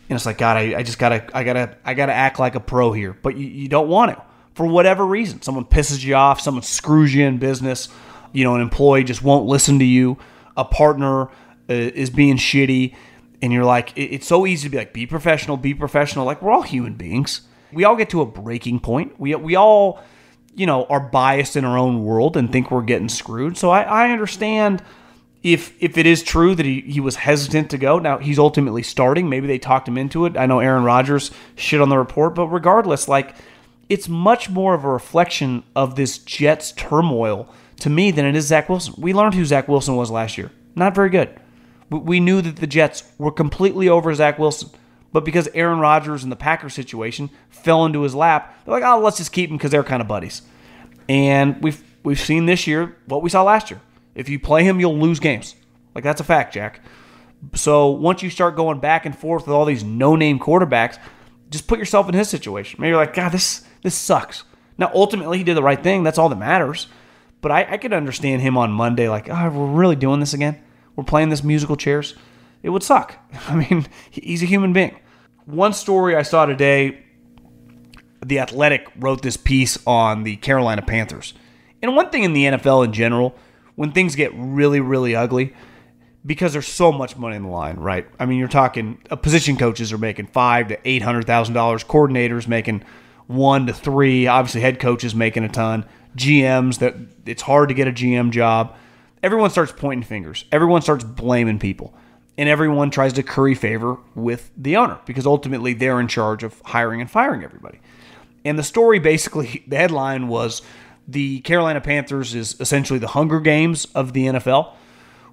[0.09, 2.61] And it's like, God, I, I just gotta, I gotta, I gotta act like a
[2.61, 3.17] pro here.
[3.21, 4.23] But you, you don't want to
[4.57, 5.43] for whatever reason.
[5.43, 7.89] Someone pisses you off, someone screws you in business.
[8.33, 10.17] You know, an employee just won't listen to you.
[10.57, 11.29] A partner uh,
[11.69, 12.95] is being shitty,
[13.43, 16.25] and you're like, it, it's so easy to be like, be professional, be professional.
[16.25, 17.43] Like we're all human beings.
[17.73, 19.19] We all get to a breaking point.
[19.19, 20.03] We we all
[20.57, 23.59] you know, are biased in our own world and think we're getting screwed.
[23.59, 24.83] So I, I understand
[25.43, 27.99] if if it is true that he, he was hesitant to go.
[27.99, 29.29] Now he's ultimately starting.
[29.29, 30.37] Maybe they talked him into it.
[30.37, 33.37] I know Aaron Rodgers shit on the report, but regardless, like
[33.91, 37.49] it's much more of a reflection of this Jets turmoil
[37.81, 38.95] to me than it is Zach Wilson.
[38.97, 40.51] We learned who Zach Wilson was last year.
[40.75, 41.39] Not very good.
[41.91, 44.71] We knew that the Jets were completely over Zach Wilson.
[45.17, 49.01] But because Aaron Rodgers and the Packers situation fell into his lap, they're like, oh,
[49.01, 50.43] let's just keep him because they're kind of buddies.
[51.09, 53.81] And we've we've seen this year what we saw last year.
[54.15, 55.55] If you play him, you'll lose games.
[55.95, 56.83] Like that's a fact, Jack.
[57.55, 60.99] So once you start going back and forth with all these no-name quarterbacks,
[61.49, 62.79] just put yourself in his situation.
[62.79, 64.45] Maybe you're like, God, this this sucks.
[64.77, 66.03] Now, ultimately, he did the right thing.
[66.03, 66.89] That's all that matters.
[67.41, 70.61] But I, I could understand him on Monday, like, oh, we're really doing this again.
[70.95, 72.15] We're playing this musical chairs.
[72.63, 73.17] It would suck.
[73.49, 74.95] I mean, he's a human being.
[75.47, 77.05] One story I saw today
[78.21, 81.35] The Athletic wrote this piece on the Carolina Panthers.
[81.81, 83.37] And one thing in the NFL in general,
[83.77, 85.55] when things get really, really ugly,
[86.25, 88.09] because there's so much money in the line, right?
[88.19, 91.85] I mean, you're talking uh, position coaches are making five to eight hundred thousand dollars,
[91.85, 92.83] coordinators making
[93.29, 95.85] one to three, obviously head coaches making a ton,
[96.17, 98.75] GMs that it's hard to get a GM job.
[99.23, 100.45] Everyone starts pointing fingers.
[100.51, 101.95] Everyone starts blaming people
[102.39, 106.61] and everyone tries to curry favor with the owner because ultimately they're in charge of
[106.65, 107.81] hiring and firing everybody.
[108.45, 110.63] And the story basically, the headline was
[111.09, 114.73] the Carolina Panthers is essentially the Hunger Games of the NFL,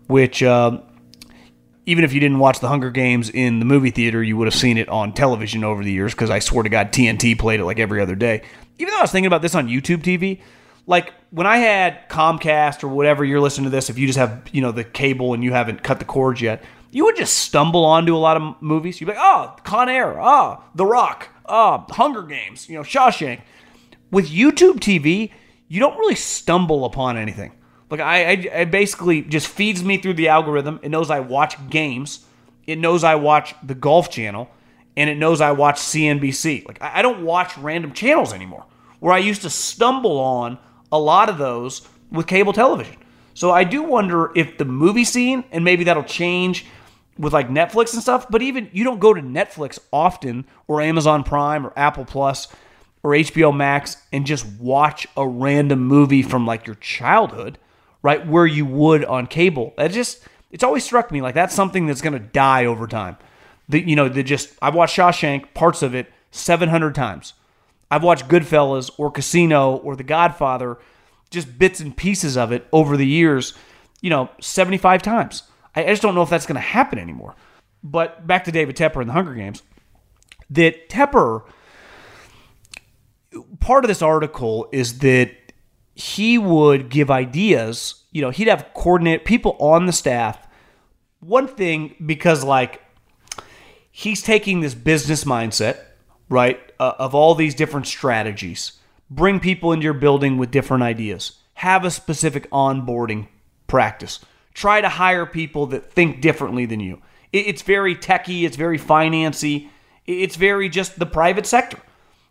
[0.07, 0.79] which uh,
[1.85, 4.55] even if you didn't watch the Hunger Games in the movie theater, you would have
[4.55, 7.65] seen it on television over the years because I swear to God, TNT played it
[7.65, 8.43] like every other day.
[8.79, 10.41] Even though I was thinking about this on YouTube TV,
[10.85, 14.47] like when I had Comcast or whatever you're listening to this, if you just have
[14.51, 16.63] you know the cable and you haven't cut the cords yet,
[16.93, 19.01] you would just stumble onto a lot of movies.
[19.01, 23.41] You'd be like, oh, Con Air, oh, The Rock, oh, Hunger Games, you know, Shawshank.
[24.11, 25.31] With YouTube TV,
[25.67, 27.51] you don't really stumble upon anything.
[27.89, 30.79] Like I, I, it basically just feeds me through the algorithm.
[30.83, 32.25] It knows I watch games.
[32.67, 34.49] It knows I watch the Golf Channel,
[34.95, 36.67] and it knows I watch CNBC.
[36.67, 38.65] Like I, I don't watch random channels anymore.
[38.99, 40.59] Where I used to stumble on
[40.91, 42.97] a lot of those with cable television.
[43.33, 46.67] So I do wonder if the movie scene, and maybe that'll change
[47.17, 51.23] with like Netflix and stuff, but even you don't go to Netflix often or Amazon
[51.23, 52.47] Prime or Apple Plus
[53.03, 57.57] or HBO Max and just watch a random movie from like your childhood,
[58.01, 58.25] right?
[58.25, 59.73] Where you would on cable.
[59.77, 63.17] That just it's always struck me like that's something that's going to die over time.
[63.69, 67.33] The you know, the just I've watched Shawshank parts of it 700 times.
[67.91, 70.79] I've watched Goodfellas or Casino or The Godfather,
[71.29, 73.53] just bits and pieces of it over the years,
[74.01, 75.43] you know, 75 times.
[75.75, 77.35] I just don't know if that's going to happen anymore.
[77.83, 79.61] But back to David Tepper and the Hunger Games,
[80.49, 81.43] that Tepper,
[83.59, 85.31] part of this article is that
[85.95, 88.03] he would give ideas.
[88.11, 90.47] You know, he'd have coordinate people on the staff.
[91.19, 92.81] One thing, because like
[93.91, 95.79] he's taking this business mindset
[96.29, 98.73] right, uh, of all these different strategies.
[99.09, 101.33] Bring people into your building with different ideas.
[101.55, 103.27] Have a specific onboarding
[103.67, 104.19] practice.
[104.53, 107.01] Try to hire people that think differently than you.
[107.31, 109.69] It's very techy, it's very financy,
[110.05, 111.79] it's very just the private sector.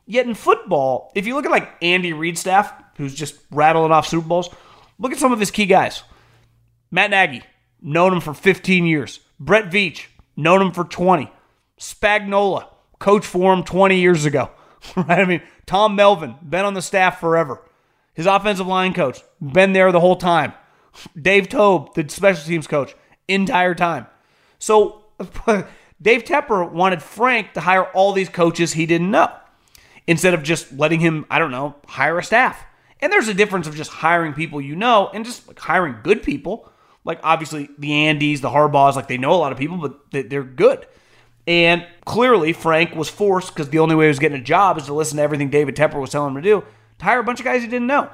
[0.06, 4.06] Yet in football, if you look at like Andy Reid staff, who's just rattling off
[4.06, 4.48] Super Bowls,
[4.98, 6.02] look at some of his key guys.
[6.90, 7.42] Matt Nagy,
[7.80, 9.20] known him for 15 years.
[9.40, 10.06] Brett Veach,
[10.36, 11.30] known him for 20.
[11.78, 14.50] Spagnuolo, coach for him 20 years ago.
[14.96, 15.20] Right?
[15.20, 17.62] I mean, Tom Melvin, been on the staff forever.
[18.14, 20.54] His offensive line coach, been there the whole time.
[21.20, 22.94] Dave Toub, the special teams coach,
[23.28, 24.06] entire time.
[24.58, 25.04] So
[26.00, 29.30] Dave Tepper wanted Frank to hire all these coaches he didn't know
[30.06, 32.64] instead of just letting him, I don't know, hire a staff.
[33.00, 36.22] And there's a difference of just hiring people you know and just like hiring good
[36.22, 36.68] people.
[37.04, 40.44] Like obviously the Andys, the Harbaughs, like they know a lot of people, but they're
[40.44, 40.86] good.
[41.46, 44.86] And clearly, Frank was forced because the only way he was getting a job is
[44.86, 46.64] to listen to everything David Tepper was telling him to do
[46.98, 48.08] to hire a bunch of guys he didn't know.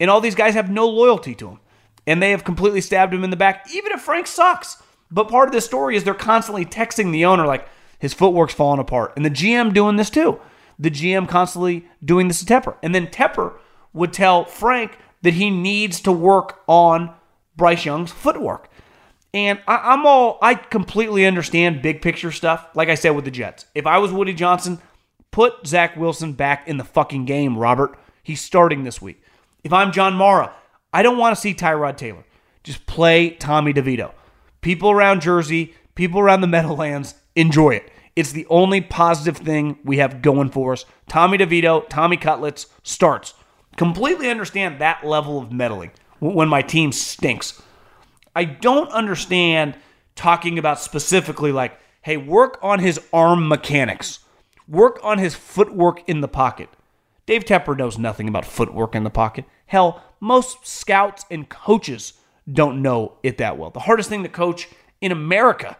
[0.00, 1.60] And all these guys have no loyalty to him.
[2.06, 4.82] And they have completely stabbed him in the back, even if Frank sucks.
[5.10, 8.80] But part of this story is they're constantly texting the owner, like, his footwork's falling
[8.80, 9.12] apart.
[9.14, 10.40] And the GM doing this too.
[10.78, 12.76] The GM constantly doing this to Tepper.
[12.82, 13.54] And then Tepper
[13.92, 17.14] would tell Frank that he needs to work on
[17.56, 18.68] Bryce Young's footwork.
[19.32, 22.68] And I, am all, I completely understand big picture stuff.
[22.74, 23.66] Like I said with the Jets.
[23.74, 24.80] If I was Woody Johnson,
[25.30, 27.96] put Zach Wilson back in the fucking game, Robert.
[28.22, 29.22] He's starting this week.
[29.62, 30.52] If I'm John Mara,
[30.92, 32.24] I don't want to see Tyrod Taylor.
[32.62, 34.12] Just play Tommy DeVito.
[34.60, 37.90] People around Jersey, people around the Meadowlands, enjoy it.
[38.14, 40.84] It's the only positive thing we have going for us.
[41.08, 43.34] Tommy DeVito, Tommy Cutlets starts.
[43.76, 47.60] Completely understand that level of meddling when my team stinks.
[48.36, 49.76] I don't understand
[50.14, 54.20] talking about specifically like, hey, work on his arm mechanics,
[54.68, 56.68] work on his footwork in the pocket.
[57.24, 59.44] Dave Tepper knows nothing about footwork in the pocket.
[59.66, 62.12] Hell, most scouts and coaches
[62.50, 63.70] don't know it that well.
[63.70, 64.68] The hardest thing to coach
[65.00, 65.76] in America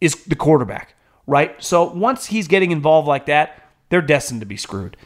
[0.00, 0.94] is the quarterback,
[1.26, 1.62] right?
[1.62, 4.96] So once he's getting involved like that, they're destined to be screwed.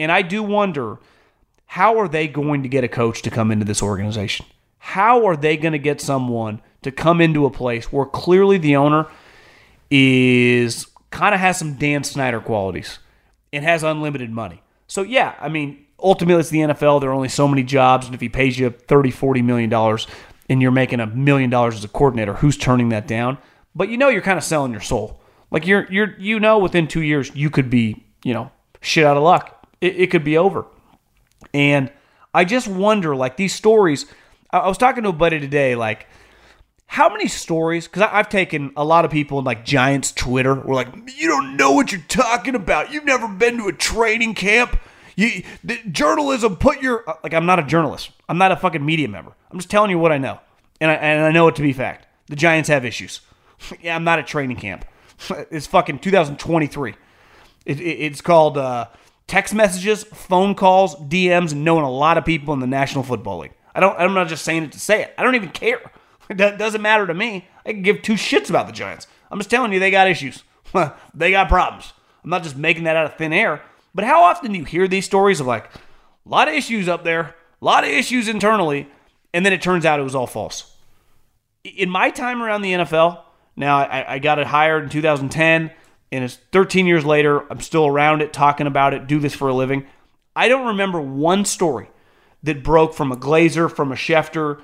[0.00, 0.98] And I do wonder
[1.66, 4.46] how are they going to get a coach to come into this organization?
[4.78, 8.74] How are they going to get someone to come into a place where clearly the
[8.74, 9.06] owner
[9.92, 12.98] is kind of has some Dan Snyder qualities
[13.52, 14.60] and has unlimited money?
[14.88, 17.00] So, yeah, I mean, ultimately it's the NFL.
[17.00, 18.06] There are only so many jobs.
[18.06, 20.06] And if he pays you 30, 40 million dollars
[20.48, 23.38] and you're making a million dollars as a coordinator, who's turning that down?
[23.74, 25.20] But you know you're kind of selling your soul.
[25.50, 28.50] Like you're you're you know within two years you could be, you know,
[28.80, 29.66] shit out of luck.
[29.80, 30.66] It, it could be over.
[31.54, 31.90] And
[32.34, 34.06] I just wonder, like these stories,
[34.50, 36.06] I was talking to a buddy today, like,
[36.86, 37.86] how many stories?
[37.86, 41.56] Because I've taken a lot of people in like Giants Twitter were like, you don't
[41.56, 42.90] know what you're talking about.
[42.90, 44.78] You've never been to a training camp.
[45.18, 45.42] You,
[45.90, 47.34] journalism, put your uh, like.
[47.34, 48.12] I'm not a journalist.
[48.28, 49.32] I'm not a fucking media member.
[49.50, 50.38] I'm just telling you what I know,
[50.80, 52.06] and I, and I know it to be fact.
[52.28, 53.20] The Giants have issues.
[53.80, 54.84] yeah, I'm not at training camp.
[55.50, 56.94] It's fucking 2023.
[57.66, 58.86] It, it, it's called uh,
[59.26, 63.38] text messages, phone calls, DMs, and knowing a lot of people in the National Football
[63.38, 63.54] League.
[63.74, 63.98] I don't.
[63.98, 65.14] I'm not just saying it to say it.
[65.18, 65.80] I don't even care.
[66.30, 67.48] It doesn't matter to me.
[67.64, 69.06] I can give two shits about the Giants.
[69.30, 70.44] I'm just telling you they got issues.
[71.14, 71.94] they got problems.
[72.22, 73.62] I'm not just making that out of thin air.
[73.94, 77.04] But how often do you hear these stories of like a lot of issues up
[77.04, 78.88] there, a lot of issues internally,
[79.32, 80.74] and then it turns out it was all false?
[81.64, 83.22] In my time around the NFL,
[83.56, 85.70] now I, I got it hired in 2010,
[86.12, 87.50] and it's 13 years later.
[87.50, 89.86] I'm still around it, talking about it, do this for a living.
[90.36, 91.90] I don't remember one story
[92.44, 94.60] that broke from a Glazer, from a Schefter,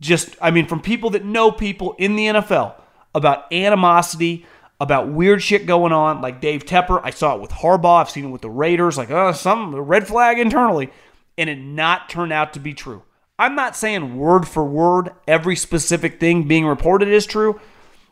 [0.00, 2.74] just, I mean, from people that know people in the NFL
[3.14, 4.46] about animosity,
[4.80, 7.00] about weird shit going on, like Dave Tepper.
[7.02, 8.00] I saw it with Harbaugh.
[8.00, 10.90] I've seen it with the Raiders, like, oh, some red flag internally,
[11.38, 13.02] and it not turned out to be true.
[13.38, 17.60] I'm not saying word for word every specific thing being reported is true,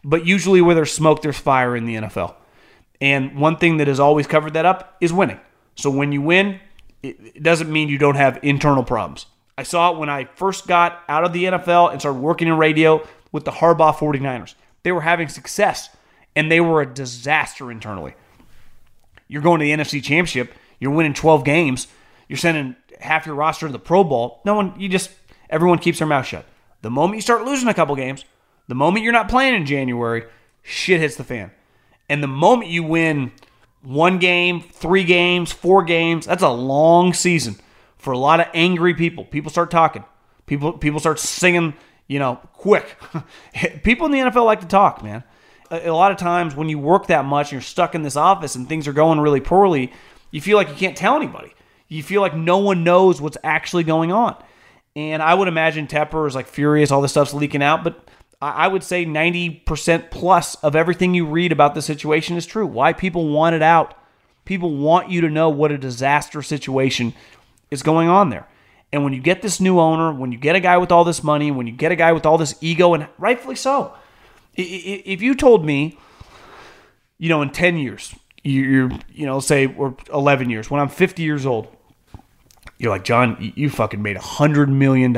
[0.05, 2.35] but usually where there's smoke, there's fire in the NFL.
[3.01, 5.41] And one thing that has always covered that up is winning.
[5.77, 6.61] So when you win,
[7.03, 9.27] it doesn't mean you don't have internal problems.
[9.57, 12.57] I saw it when I first got out of the NFL and started working in
[12.57, 14.55] radio with the Harbaugh 49ers.
[14.83, 15.94] They were having success
[16.37, 18.15] and they were a disaster internally.
[19.29, 21.87] You're going to the NFC Championship, you're winning 12 games,
[22.29, 24.41] you're sending half your roster to the Pro Bowl.
[24.45, 25.11] No one, you just,
[25.51, 26.45] everyone keeps their mouth shut.
[26.83, 28.25] The moment you start losing a couple games,
[28.69, 30.25] the moment you're not playing in January,
[30.63, 31.51] shit hits the fan.
[32.09, 33.33] And the moment you win
[33.83, 37.57] one game, three games, four games, that's a long season
[37.97, 39.25] for a lot of angry people.
[39.25, 40.05] People start talking.
[40.47, 41.75] People people start singing,
[42.07, 42.97] you know, quick.
[43.83, 45.25] people in the NFL like to talk, man.
[45.83, 48.55] A, lot of times when you work that much and you're stuck in this office
[48.55, 49.93] and things are going really poorly,
[50.31, 51.53] you feel like you can't tell anybody.
[51.89, 54.37] You feel like no one knows what's actually going on.
[54.97, 58.09] And I would imagine Tepper is like furious, all this stuff's leaking out, but
[58.41, 62.67] I would say 90% plus of everything you read about the situation is true.
[62.67, 63.95] Why people want it out.
[64.45, 67.15] People want you to know what a disaster situation
[67.71, 68.47] is going on there.
[68.93, 71.25] And when you get this new owner, when you get a guy with all this
[71.25, 73.95] money, when you get a guy with all this ego, and rightfully so,
[74.57, 75.99] if you told me,
[77.19, 81.23] you know, in 10 years, you're, you know, say, or 11 years, when I'm 50
[81.23, 81.69] years old,
[82.79, 85.15] you're like, John, you fucking made a $100 million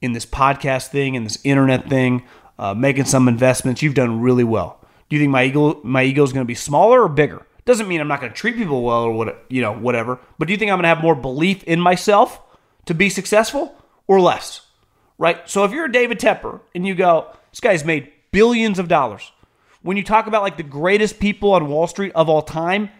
[0.00, 2.24] in this podcast thing and this internet thing,
[2.58, 3.82] uh, making some investments.
[3.82, 4.80] You've done really well.
[5.08, 7.46] Do you think my ego my ego is going to be smaller or bigger?
[7.64, 10.18] Doesn't mean I'm not going to treat people well or what you know whatever.
[10.38, 12.40] But do you think I'm going to have more belief in myself
[12.86, 13.76] to be successful
[14.06, 14.62] or less?
[15.18, 15.48] Right.
[15.48, 19.30] So if you're a David Tepper and you go, this guy's made billions of dollars.
[19.82, 22.90] When you talk about like the greatest people on Wall Street of all time,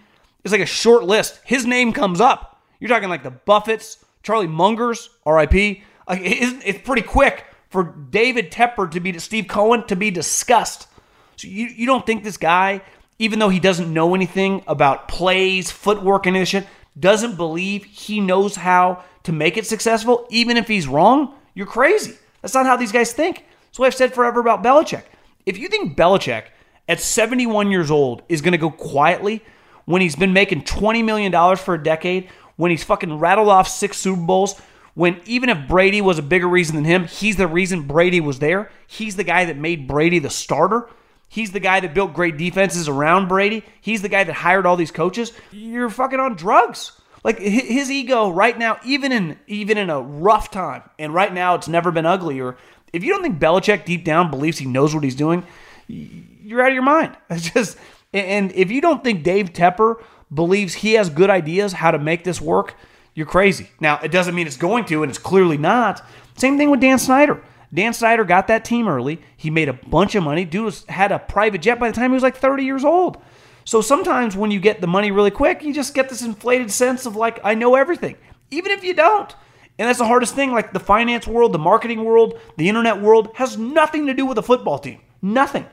[0.45, 1.41] it's like a short list.
[1.45, 2.61] His name comes up.
[2.79, 5.83] You're talking like the Buffetts, Charlie Mungers, R.I.P.
[6.09, 10.89] Like It's pretty quick for David Tepper to be Steve Cohen to be discussed.
[11.37, 12.83] So you, you don't think this guy,
[13.19, 16.67] even though he doesn't know anything about plays, footwork, and shit,
[16.99, 21.35] doesn't believe he knows how to make it successful, even if he's wrong?
[21.55, 22.17] You're crazy.
[22.41, 23.45] That's not how these guys think.
[23.67, 25.05] That's what I've said forever about Belichick.
[25.47, 26.45] If you think Belichick
[26.89, 29.45] at 71 years old is going to go quietly
[29.85, 33.97] when he's been making $20 million for a decade, when he's fucking rattled off six
[33.97, 34.61] Super Bowls,
[34.95, 38.39] when even if Brady was a bigger reason than him, he's the reason Brady was
[38.39, 38.71] there.
[38.87, 40.89] He's the guy that made Brady the starter.
[41.29, 43.65] He's the guy that built great defenses around Brady.
[43.81, 45.33] He's the guy that hired all these coaches.
[45.51, 46.93] You're fucking on drugs.
[47.25, 51.55] Like his ego right now, even in even in a rough time, and right now
[51.55, 52.57] it's never been uglier.
[52.93, 55.45] If you don't think Belichick deep down believes he knows what he's doing,
[55.89, 57.17] you're out of your mind.
[57.31, 57.79] It's just
[58.13, 62.25] and if you don't think Dave Tepper believes he has good ideas how to make
[62.25, 62.75] this work,
[63.15, 63.71] you're crazy.
[63.81, 66.05] Now, it doesn't mean it's going to, and it's clearly not.
[66.37, 67.43] Same thing with Dan Snyder.
[67.73, 69.21] Dan Snyder got that team early.
[69.37, 70.45] He made a bunch of money.
[70.45, 73.23] Dude was, had a private jet by the time he was like 30 years old.
[73.65, 77.07] So sometimes when you get the money really quick, you just get this inflated sense
[77.07, 78.17] of like, I know everything,
[78.51, 79.35] even if you don't.
[79.79, 80.53] And that's the hardest thing.
[80.53, 84.39] Like the finance world, the marketing world, the internet world has nothing to do with
[84.39, 85.01] a football team.
[85.21, 85.67] Nothing.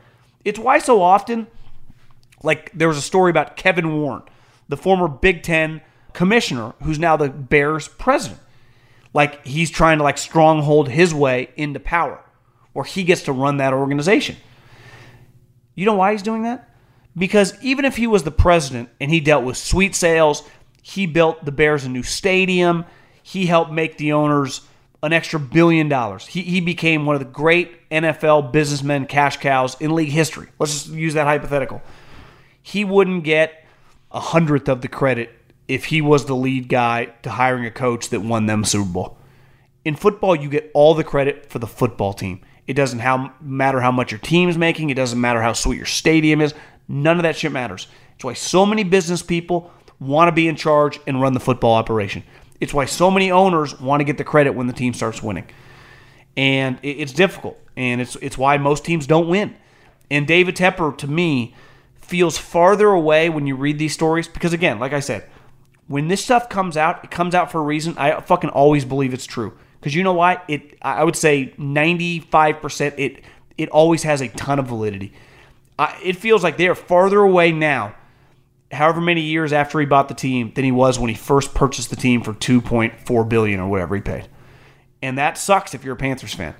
[0.45, 1.47] It's why so often,
[2.43, 4.23] like there was a story about Kevin Warren,
[4.67, 5.81] the former Big Ten
[6.13, 8.39] commissioner who's now the Bears president.
[9.13, 12.23] Like he's trying to like stronghold his way into power
[12.73, 14.37] where he gets to run that organization.
[15.75, 16.69] You know why he's doing that?
[17.17, 20.43] Because even if he was the president and he dealt with suite sales,
[20.81, 22.85] he built the Bears a new stadium,
[23.29, 24.61] he helped make the owners
[25.03, 26.25] an extra billion dollars.
[26.25, 30.47] He, he became one of the great NFL businessmen, cash cows in league history.
[30.57, 31.83] Let's just use that hypothetical.
[32.63, 33.63] He wouldn't get
[34.11, 35.29] a hundredth of the credit
[35.67, 39.19] if he was the lead guy to hiring a coach that won them Super Bowl.
[39.85, 42.41] In football, you get all the credit for the football team.
[42.65, 44.89] It doesn't how, matter how much your team's making.
[44.89, 46.55] It doesn't matter how sweet your stadium is.
[46.87, 47.85] None of that shit matters.
[48.15, 51.75] It's why so many business people want to be in charge and run the football
[51.75, 52.23] operation.
[52.59, 55.47] It's why so many owners want to get the credit when the team starts winning.
[56.35, 57.59] And it's difficult.
[57.75, 59.55] And it's it's why most teams don't win.
[60.11, 61.55] And David Tepper, to me,
[61.95, 65.29] feels farther away when you read these stories because again, like I said,
[65.87, 67.95] when this stuff comes out, it comes out for a reason.
[67.97, 69.57] I fucking always believe it's true.
[69.79, 70.41] Because you know why?
[70.47, 73.23] It I would say 95% it
[73.57, 75.13] it always has a ton of validity.
[75.77, 77.95] I, it feels like they are farther away now,
[78.71, 81.89] however many years after he bought the team, than he was when he first purchased
[81.89, 84.27] the team for 2.4 billion or whatever he paid.
[85.01, 86.55] And that sucks if you're a Panthers fan.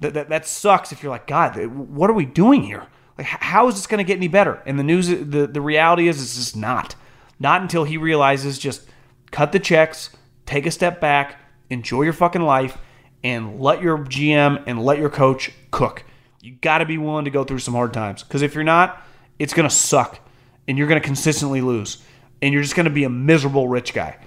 [0.00, 2.86] That, that, that sucks if you're like, God, what are we doing here?
[3.16, 4.62] Like, how is this going to get any better?
[4.66, 6.94] And the news, the, the reality is, it's just not.
[7.38, 8.88] Not until he realizes just
[9.30, 10.10] cut the checks,
[10.44, 11.40] take a step back,
[11.70, 12.76] enjoy your fucking life,
[13.24, 16.04] and let your GM and let your coach cook.
[16.42, 19.02] You got to be willing to go through some hard times because if you're not,
[19.38, 20.20] it's going to suck
[20.68, 22.02] and you're going to consistently lose
[22.42, 24.18] and you're just going to be a miserable rich guy.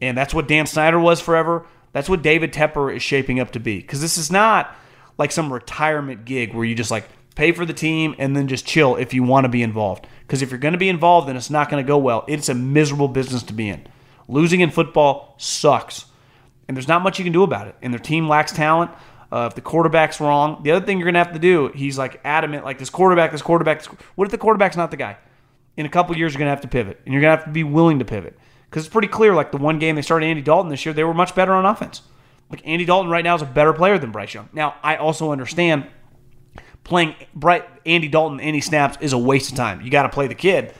[0.00, 1.66] And that's what Dan Snyder was forever.
[1.92, 4.74] That's what David Tepper is shaping up to be because this is not
[5.16, 8.66] like some retirement gig where you just like pay for the team and then just
[8.66, 10.06] chill if you want to be involved.
[10.20, 12.24] Because if you're going to be involved, then it's not going to go well.
[12.28, 13.86] It's a miserable business to be in.
[14.28, 16.04] Losing in football sucks,
[16.66, 17.76] and there's not much you can do about it.
[17.80, 18.90] And their team lacks talent.
[19.32, 22.20] Uh, if the quarterback's wrong, the other thing you're gonna have to do, he's like
[22.24, 23.78] adamant, like this quarterback, this quarterback.
[23.78, 23.86] This,
[24.16, 25.16] what if the quarterback's not the guy?
[25.78, 27.62] In a couple years, you're gonna have to pivot, and you're gonna have to be
[27.62, 28.36] willing to pivot
[28.68, 29.32] because it's pretty clear.
[29.32, 31.64] Like the one game they started Andy Dalton this year, they were much better on
[31.64, 32.02] offense.
[32.50, 34.48] Like Andy Dalton right now is a better player than Bryce Young.
[34.52, 35.86] Now I also understand
[36.82, 39.80] playing Bright Andy Dalton any snaps is a waste of time.
[39.80, 40.74] You got to play the kid,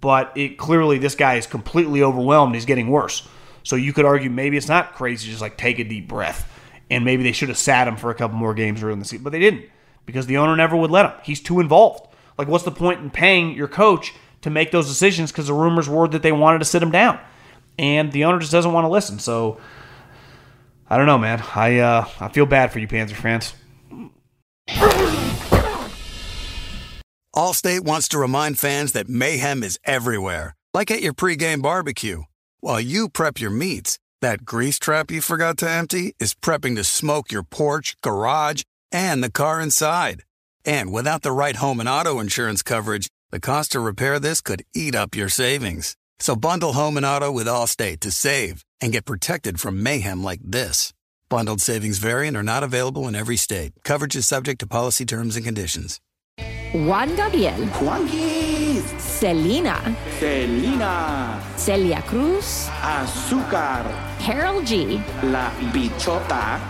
[0.00, 2.54] but it clearly this guy is completely overwhelmed.
[2.54, 3.28] He's getting worse.
[3.62, 6.50] So you could argue maybe it's not crazy, just like take a deep breath
[6.90, 9.22] and maybe they should have sat him for a couple more games during the season,
[9.22, 9.66] but they didn't
[10.06, 11.12] because the owner never would let him.
[11.22, 12.06] He's too involved.
[12.36, 15.30] Like, what's the point in paying your coach to make those decisions?
[15.32, 17.18] Because the rumors were that they wanted to sit him down,
[17.78, 19.18] and the owner just doesn't want to listen.
[19.18, 19.60] So,
[20.88, 21.42] I don't know, man.
[21.54, 23.54] I uh, I feel bad for you, Panthers fans.
[27.34, 32.22] Allstate wants to remind fans that mayhem is everywhere, like at your pregame barbecue.
[32.60, 36.84] While you prep your meats that grease trap you forgot to empty is prepping to
[36.84, 38.62] smoke your porch, garage,
[38.92, 40.24] and the car inside.
[40.64, 44.64] And without the right home and auto insurance coverage, the cost to repair this could
[44.74, 45.96] eat up your savings.
[46.18, 50.40] So bundle home and auto with Allstate to save and get protected from mayhem like
[50.44, 50.92] this.
[51.28, 53.72] Bundled savings variant are not available in every state.
[53.84, 56.00] Coverage is subject to policy terms and conditions.
[56.72, 57.66] Juan Gabriel.
[57.80, 58.82] Juanquis.
[58.98, 59.96] Selena.
[60.18, 61.42] Selena.
[61.56, 62.68] Celia Cruz.
[62.80, 63.84] Azúcar.
[64.20, 65.02] Karol G.
[65.22, 66.69] La Bichota.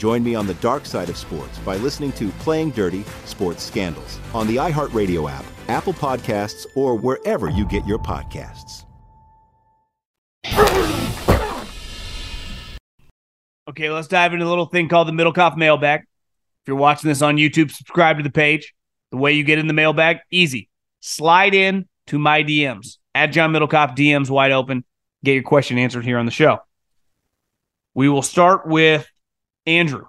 [0.00, 4.18] Join me on the dark side of sports by listening to Playing Dirty Sports Scandals
[4.32, 8.86] on the iHeartRadio app, Apple Podcasts, or wherever you get your podcasts.
[13.68, 16.00] Okay, let's dive into a little thing called the Middlekauff mailbag.
[16.00, 18.72] If you're watching this on YouTube, subscribe to the page.
[19.10, 20.70] The way you get in the mailbag, easy.
[21.00, 24.82] Slide in to my DMs at John Middlekauff, DMs wide open.
[25.24, 26.60] Get your question answered here on the show.
[27.92, 29.06] We will start with
[29.66, 30.06] Andrew.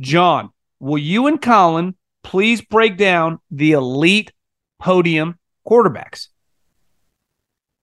[0.00, 0.50] John,
[0.80, 4.32] will you and Colin please break down the elite
[4.78, 6.28] podium quarterbacks?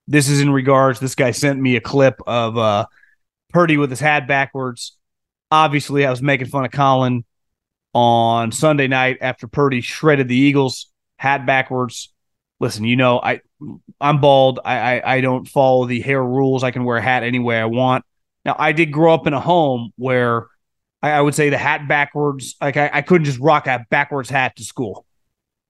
[0.06, 2.86] This is in regards, this guy sent me a clip of uh,
[3.52, 4.96] Purdy with his hat backwards.
[5.50, 7.24] Obviously, I was making fun of Colin
[7.94, 12.12] on Sunday night after Purdy shredded the Eagles, hat backwards.
[12.60, 13.40] listen, you know, I
[14.00, 14.60] I'm bald.
[14.64, 16.64] I, I I don't follow the hair rules.
[16.64, 18.04] I can wear a hat any way I want.
[18.44, 20.48] Now, I did grow up in a home where
[21.04, 22.56] I, I would say the hat backwards.
[22.62, 25.04] Like I, I, couldn't just rock a backwards hat to school,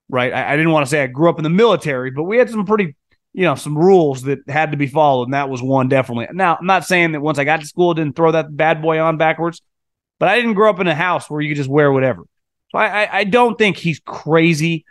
[0.07, 0.31] right?
[0.31, 2.49] I, I didn't want to say I grew up in the military, but we had
[2.49, 2.95] some pretty,
[3.33, 6.27] you know, some rules that had to be followed, and that was one definitely.
[6.31, 8.81] Now, I'm not saying that once I got to school, I didn't throw that bad
[8.81, 9.61] boy on backwards,
[10.19, 12.23] but I didn't grow up in a house where you could just wear whatever.
[12.71, 14.85] So I, I, I don't think he's crazy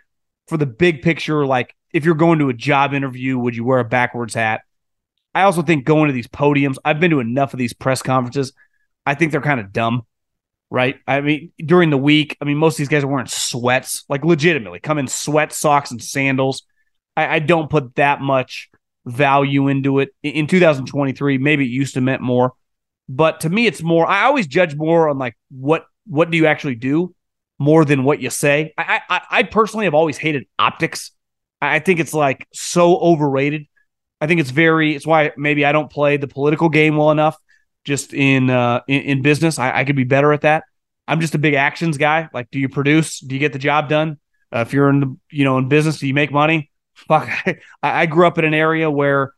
[0.48, 1.46] for the big picture.
[1.46, 4.60] Like if you're going to a job interview, would you wear a backwards hat?
[5.34, 8.52] I also think going to these podiums, I've been to enough of these press conferences.
[9.06, 10.02] I think they're kind of dumb
[10.74, 10.96] right?
[11.06, 14.24] I mean, during the week, I mean, most of these guys are wearing sweats, like
[14.24, 16.64] legitimately come in sweat socks and sandals.
[17.16, 18.70] I, I don't put that much
[19.06, 21.38] value into it in 2023.
[21.38, 22.54] Maybe it used to meant more,
[23.08, 24.04] but to me, it's more.
[24.04, 27.14] I always judge more on like what what do you actually do
[27.60, 28.74] more than what you say.
[28.76, 31.12] I I, I personally have always hated optics.
[31.62, 33.66] I think it's like so overrated.
[34.20, 34.96] I think it's very.
[34.96, 37.38] It's why maybe I don't play the political game well enough
[37.84, 39.58] just in uh, in, in business.
[39.58, 40.64] I, I, could be better at that.
[41.06, 42.28] I'm just a big actions guy.
[42.32, 43.20] Like, do you produce?
[43.20, 44.18] Do you get the job done?
[44.54, 46.70] Uh, if you're in the you know in business, do you make money?
[46.94, 49.34] Fuck, I, I grew up in an area where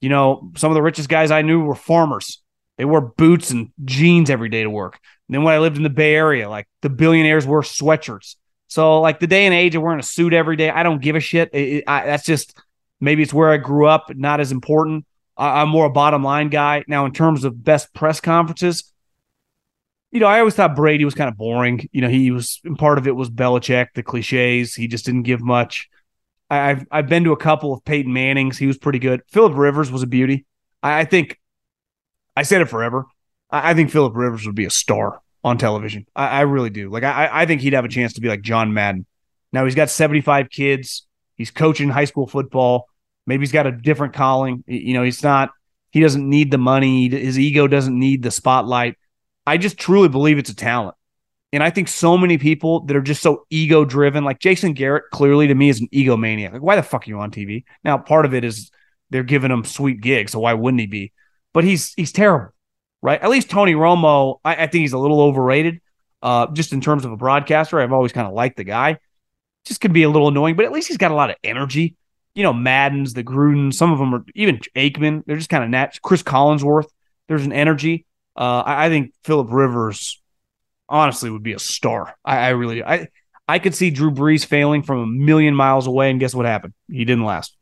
[0.00, 2.42] you know some of the richest guys I knew were farmers.
[2.78, 4.98] They wore boots and jeans every day to work.
[5.28, 8.36] And then when I lived in the Bay Area, like the billionaires wore sweatshirts.
[8.68, 11.14] So like the day and age of wearing a suit every day, I don't give
[11.14, 11.50] a shit.
[11.52, 12.56] It, it, I, that's just
[12.98, 15.04] maybe it's where I grew up, not as important.
[15.40, 16.84] I, I'm more a bottom line guy.
[16.86, 18.92] Now, in terms of best press conferences,
[20.12, 21.88] you know, I always thought Brady was kind of boring.
[21.92, 24.74] You know, he was part of it was Belichick, the cliches.
[24.74, 25.88] He just didn't give much.
[26.50, 28.58] I, have I've been to a couple of Peyton Manning's.
[28.58, 29.22] He was pretty good.
[29.28, 30.46] Philip Rivers was a beauty.
[30.82, 31.40] I, I think
[32.36, 33.06] I said it forever.
[33.50, 36.06] I, I think Philip Rivers would be a star on television.
[36.14, 36.90] I, I really do.
[36.90, 39.06] Like I, I think he'd have a chance to be like John Madden.
[39.52, 41.06] Now he's got 75 kids.
[41.36, 42.88] He's coaching high school football.
[43.30, 44.64] Maybe he's got a different calling.
[44.66, 45.52] You know, he's not,
[45.90, 47.08] he doesn't need the money.
[47.08, 48.96] His ego doesn't need the spotlight.
[49.46, 50.96] I just truly believe it's a talent.
[51.52, 55.04] And I think so many people that are just so ego driven, like Jason Garrett,
[55.12, 56.54] clearly to me is an egomaniac.
[56.54, 57.62] Like, why the fuck are you on TV?
[57.84, 58.72] Now, part of it is
[59.10, 61.12] they're giving him sweet gigs, so why wouldn't he be?
[61.52, 62.52] But he's he's terrible,
[63.00, 63.20] right?
[63.22, 65.80] At least Tony Romo, I, I think he's a little overrated.
[66.20, 68.98] Uh, just in terms of a broadcaster, I've always kind of liked the guy.
[69.64, 71.96] Just can be a little annoying, but at least he's got a lot of energy
[72.34, 75.24] you know, Maddens, the Gruden, some of them are even Aikman.
[75.26, 76.00] They're just kind of nat.
[76.02, 76.88] Cris Collinsworth,
[77.28, 78.06] there's an energy.
[78.36, 80.22] Uh, I, I, think Philip Rivers,
[80.88, 82.14] honestly, would be a star.
[82.24, 83.08] I, I, really, I,
[83.48, 86.72] I could see Drew Brees failing from a million miles away, and guess what happened?
[86.88, 87.56] He didn't last.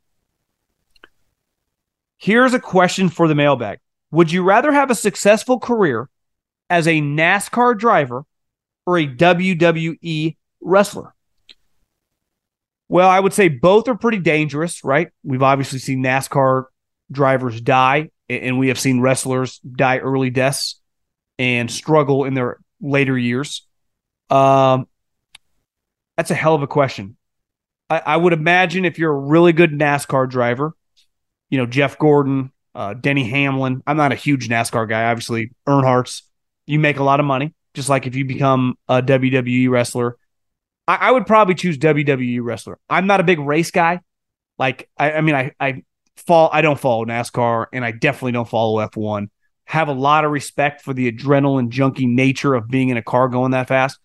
[2.18, 3.78] Here's a question for the mailbag:
[4.10, 6.10] Would you rather have a successful career
[6.68, 8.24] as a NASCAR driver
[8.86, 11.14] or a WWE wrestler?
[12.88, 15.08] Well, I would say both are pretty dangerous, right?
[15.22, 16.64] We've obviously seen NASCAR
[17.12, 20.80] drivers die, and we have seen wrestlers die early deaths
[21.38, 23.66] and struggle in their later years.
[24.30, 24.88] Um,
[26.16, 27.16] that's a hell of a question.
[27.88, 30.74] I, I, would imagine if you're a really good NASCAR driver,
[31.48, 33.82] you know, Jeff Gordon, uh, Denny Hamlin.
[33.86, 35.52] I'm not a huge NASCAR guy, obviously.
[35.66, 36.24] Earnhardt's,
[36.66, 40.18] you make a lot of money, just like if you become a WWE wrestler
[40.88, 42.78] I, I would probably choose WWE wrestler.
[42.88, 44.00] I'm not a big race guy.
[44.58, 45.84] Like, I, I mean, I, I
[46.16, 49.28] fall, I don't follow NASCAR and I definitely don't follow F1.
[49.66, 53.28] Have a lot of respect for the adrenaline junkie nature of being in a car
[53.28, 53.98] going that fast.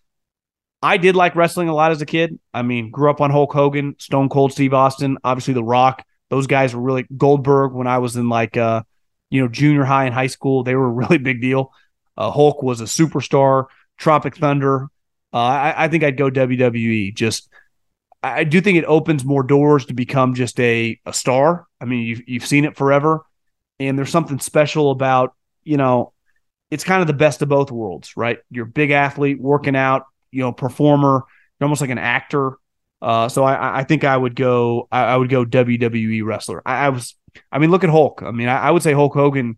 [0.84, 2.38] I did like wrestling a lot as a kid.
[2.54, 6.04] I mean, grew up on Hulk Hogan, Stone Cold Steve Austin, obviously The Rock.
[6.30, 8.84] Those guys were really Goldberg when I was in like uh,
[9.30, 10.64] you know, junior high and high school.
[10.64, 11.72] They were a really big deal.
[12.18, 13.66] Uh, Hulk was a superstar.
[13.98, 14.90] Tropic Thunder,
[15.34, 17.16] uh, I, I think I'd go WWE.
[17.16, 17.50] Just
[18.22, 21.68] I do think it opens more doors to become just a, a star.
[21.82, 23.26] I mean, you've, you've seen it forever.
[23.80, 26.14] And there's something special about, you know,
[26.72, 28.40] it's kind of the best of both worlds, right?
[28.50, 31.24] You're a big athlete, working out, you know, performer,
[31.60, 32.58] you're almost like an actor.
[33.02, 36.62] Uh, so I, I think I would go, I, I would go WWE wrestler.
[36.66, 37.16] I, I, was,
[37.52, 38.24] I mean, look at Hulk.
[38.24, 39.58] I mean, I, I would say Hulk Hogan,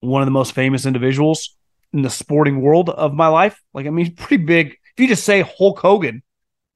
[0.00, 1.55] one of the most famous individuals
[1.96, 3.60] in the sporting world of my life.
[3.72, 4.68] Like, I mean, pretty big.
[4.68, 6.22] If you just say Hulk Hogan,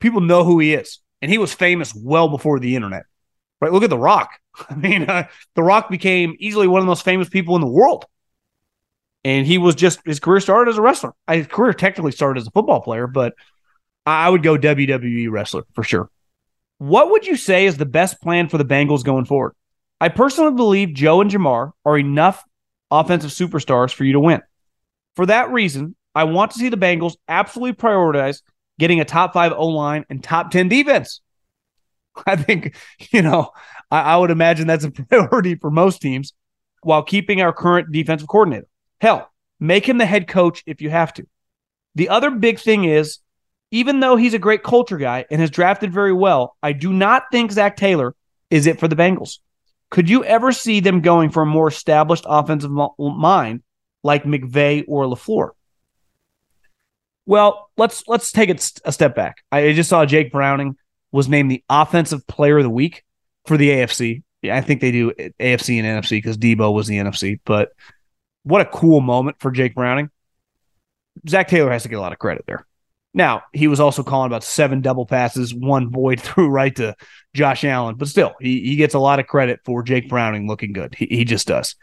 [0.01, 0.99] people know who he is.
[1.23, 3.05] And he was famous well before the internet,
[3.61, 3.73] right?
[3.73, 4.31] Look at The Rock.
[4.71, 7.67] I mean, uh, The Rock became easily one of the most famous people in the
[7.67, 8.07] world.
[9.23, 11.13] And he was just, his career started as a wrestler.
[11.29, 13.35] His career technically started as a football player, but
[14.07, 16.09] I would go WWE wrestler for sure.
[16.79, 19.53] What would you say is the best plan for the Bengals going forward?
[20.01, 22.43] I personally believe Joe and Ja'Marr are enough
[22.91, 24.41] offensive superstars for you to win.
[25.17, 28.43] For that reason, I want to see the Bengals absolutely prioritize
[28.79, 31.21] getting a top five O line and top 10 defense.
[32.27, 32.75] I think,
[33.13, 33.51] you know,
[33.91, 36.33] I, I would imagine that's a priority for most teams
[36.83, 38.67] while keeping our current defensive coordinator.
[39.01, 41.27] Hell, make him the head coach if you have to.
[41.95, 43.19] The other big thing is,
[43.71, 47.25] even though he's a great culture guy and has drafted very well, I do not
[47.31, 48.15] think Zac Taylor
[48.51, 49.39] is it for the Bengals.
[49.91, 53.63] Could you ever see them going for a more established offensive mind
[54.03, 55.51] like McVay or LaFleur?
[57.27, 59.45] Well, let's let's take it a step back.
[59.53, 60.77] I just saw Jake Browning
[61.13, 63.05] was named the offensive player of the week
[63.47, 64.23] for the AFC.
[64.43, 67.39] Yeah, I think they do AFC and NFC because Deebo was the NFC.
[67.45, 67.71] But
[68.43, 70.11] what a cool moment for Jake Browning.
[71.29, 72.67] Zac Taylor has to get a lot of credit there.
[73.13, 76.95] Now, he was also calling about seven double passes, one Boyd threw right to
[77.35, 80.73] Josh Allen, but still, he, he gets a lot of credit for Jake Browning looking
[80.73, 80.95] good.
[80.95, 81.75] He, he just does.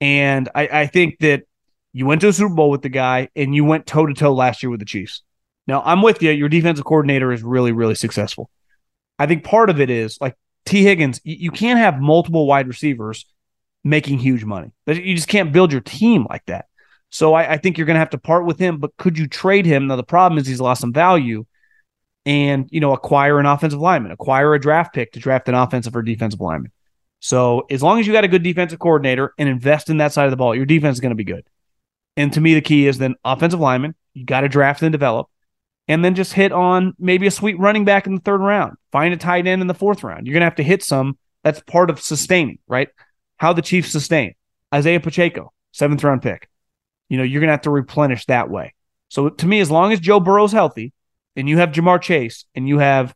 [0.00, 1.44] And I, I think that
[1.92, 4.32] you went to a Super Bowl with the guy and you went toe to toe
[4.32, 5.22] last year with the Chiefs.
[5.66, 6.30] Now, I'm with you.
[6.30, 8.50] Your defensive coordinator is really, really successful.
[9.18, 12.68] I think part of it is like Tee Higgins, you, you can't have multiple wide
[12.68, 13.26] receivers
[13.84, 14.70] making huge money.
[14.86, 16.66] You just can't build your team like that.
[17.10, 18.78] So I, I think you're going to have to part with him.
[18.78, 19.86] But could you trade him?
[19.86, 21.46] Now the problem is he's lost some value,
[22.26, 25.96] and you know acquire an offensive lineman, acquire a draft pick to draft an offensive
[25.96, 26.70] or defensive lineman.
[27.20, 30.26] So as long as you got a good defensive coordinator and invest in that side
[30.26, 31.44] of the ball, your defense is going to be good.
[32.16, 33.94] And to me, the key is then offensive lineman.
[34.14, 35.28] You got to draft and develop,
[35.86, 38.76] and then just hit on maybe a sweet running back in the third round.
[38.90, 40.26] Find a tight end in the fourth round.
[40.26, 41.18] You're going to have to hit some.
[41.44, 42.88] That's part of sustaining, right?
[43.36, 44.34] How the Chiefs sustain
[44.74, 46.48] Isaiah Pacheco, seventh round pick
[47.08, 48.74] you know, you're going to have to replenish that way.
[49.08, 50.92] So to me, as long as Joe Burrow's healthy
[51.36, 53.14] and you have Ja'Marr Chase and you have,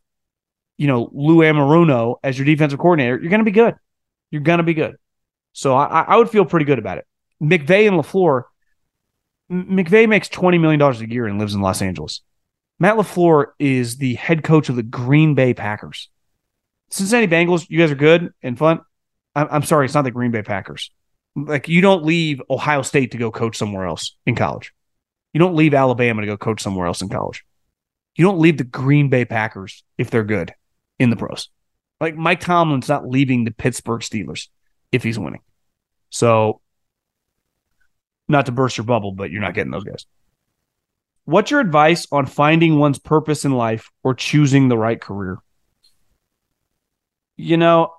[0.77, 3.75] you know, Lou Anarumo as your defensive coordinator, you're going to be good.
[4.33, 4.95] You're going to be good.
[5.51, 7.05] So I, I would feel pretty good about it.
[7.39, 8.45] McVay and LaFleur,
[9.51, 12.21] McVay makes $20 million a year and lives in Los Angeles.
[12.79, 16.09] Matt LaFleur is the head coach of the Green Bay Packers.
[16.89, 18.81] Cincinnati Bengals, you guys are good and fun.
[19.35, 20.89] I'm, I'm sorry, it's not the Green Bay Packers.
[21.35, 24.73] Like you don't leave Ohio State to go coach somewhere else in college.
[25.31, 27.45] You don't leave Alabama to go coach somewhere else in college.
[28.15, 30.55] You don't leave the Green Bay Packers if they're good
[30.97, 31.49] in the pros.
[32.03, 34.49] Like Mike Tomlin's not leaving the Pittsburgh Steelers
[34.91, 35.39] if he's winning.
[36.09, 36.59] So,
[38.27, 40.05] not to burst your bubble, but you're not getting those guys.
[41.23, 45.37] What's your advice on finding one's purpose in life or choosing the right career?
[47.37, 47.93] You know,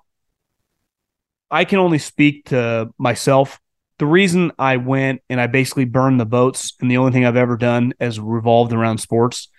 [1.49, 3.59] I can only speak to myself.
[3.97, 7.37] The reason I went and I basically burned the boats, and the only thing I've
[7.37, 9.49] ever done as revolved around sports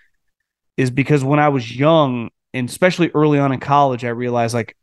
[0.77, 4.77] is because when I was young, and especially early on in college, I realized like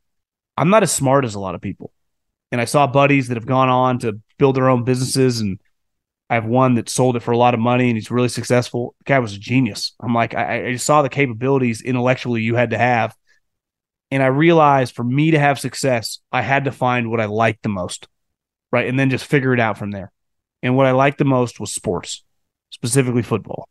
[0.58, 1.92] I'm not as smart as a lot of people.
[2.52, 5.60] And I saw buddies that have gone on to build their own businesses, and
[6.30, 8.96] I have one that sold it for a lot of money and he's really successful.
[9.00, 9.94] The guy was a genius.
[10.00, 13.16] I'm like, I, I just saw the capabilities intellectually you had to have
[14.14, 17.64] and I realized for me to have success, I had to find what I liked
[17.64, 18.08] the most,
[18.72, 18.88] right?
[18.88, 20.12] And then just figure it out from there.
[20.62, 22.24] And what I liked the most was sports,
[22.70, 23.68] specifically football.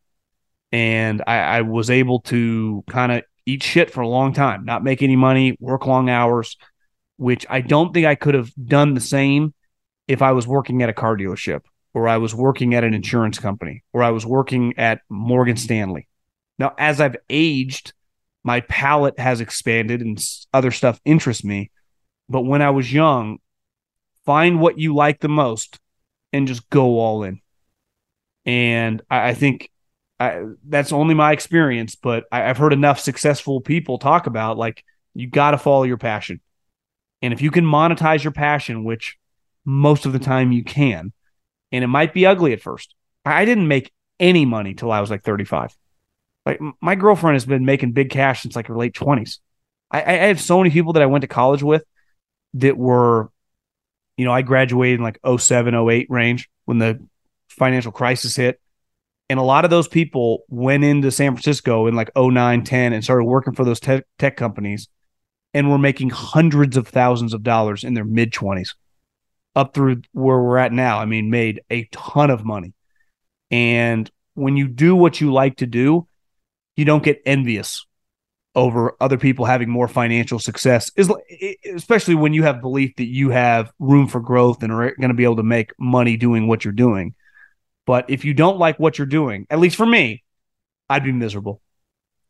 [0.72, 4.84] And I, I was able to kind of eat shit for a long time, not
[4.84, 6.57] make any money, work long hours,
[7.16, 9.55] which I don't think I could have done the same
[10.09, 11.61] if I was working at a car dealership
[11.95, 16.09] or I was working at an insurance company or I was working at Morgan Stanley.
[16.59, 17.93] Now, as I've aged,
[18.45, 20.18] my palate has expanded and
[20.53, 21.70] other stuff interests me.
[22.28, 23.38] But when I was young,
[24.24, 25.78] find what you like the most
[26.32, 27.40] and just go all in.
[28.45, 29.70] And I, think
[30.23, 34.85] I, that's only my experience, but I, I've heard enough successful people talk about like
[35.14, 36.41] you got to follow your passion.
[37.20, 39.18] And if you can monetize your passion, which
[39.64, 41.12] most of the time you can,
[41.73, 42.95] and it might be ugly at first.
[43.25, 45.77] I didn't make any money till I was like 35.
[46.45, 49.41] Like my girlfriend has been making big cash since like her late twenties.
[49.91, 51.85] I, I have so many people that I went to college with
[52.55, 53.31] that were,
[54.16, 57.01] you know, I graduated in like 07, 08 range when the
[57.49, 58.61] financial crisis hit.
[59.29, 63.03] And a lot of those people went into San Francisco in like 09, 10 and
[63.03, 64.89] started working for those tech, tech companies
[65.55, 68.75] and were making hundreds of thousands of dollars in their mid 20s
[69.55, 70.99] up through where we're at now.
[70.99, 72.75] I mean, made a ton of money.
[73.51, 76.07] And when you do what you like to do,
[76.77, 77.87] you don't get envious
[78.55, 80.91] over other people having more financial success
[81.75, 85.14] especially when you have belief that you have room for growth and are going to
[85.14, 87.14] be able to make money doing what you're doing
[87.87, 90.22] but if you don't like what you're doing at least for me
[90.89, 91.61] i'd be miserable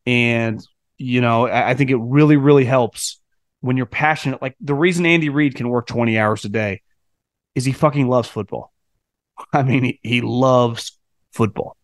[0.07, 0.67] and
[0.99, 3.21] you know i think it really really helps
[3.61, 6.81] when you're passionate like the reason andy reid can work 20 hours a day
[7.55, 8.73] is he fucking loves football
[9.53, 10.99] i mean he, he loves
[11.33, 11.77] football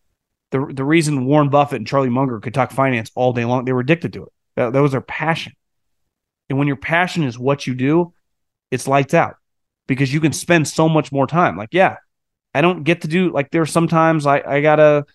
[0.51, 3.73] the the reason Warren Buffett and Charlie Munger could talk finance all day long, they
[3.73, 4.33] were addicted to it.
[4.57, 5.53] That, that was their passion.
[6.49, 8.15] And when your passion is what you do,
[8.71, 9.37] it's lights out
[9.87, 11.57] because you can spend so much more time.
[11.57, 11.97] Like, yeah,
[12.59, 15.07] I don't get to do like there's sometimes I, I gotta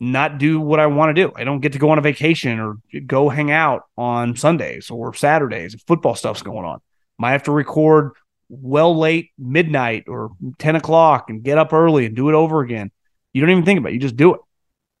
[0.00, 1.32] not do what I want to do.
[1.34, 2.76] I don't get to go on a vacation or
[3.06, 6.80] go hang out on Sundays or Saturdays if football stuff's going on.
[7.18, 8.12] Might have to record
[8.50, 12.90] well late midnight or 10 o'clock and get up early and do it over again.
[13.32, 13.94] You don't even think about it.
[13.94, 14.40] You just do it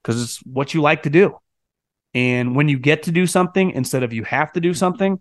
[0.02, 1.36] because it's what you like to do.
[2.14, 5.20] And when you get to do something instead of you have to do something,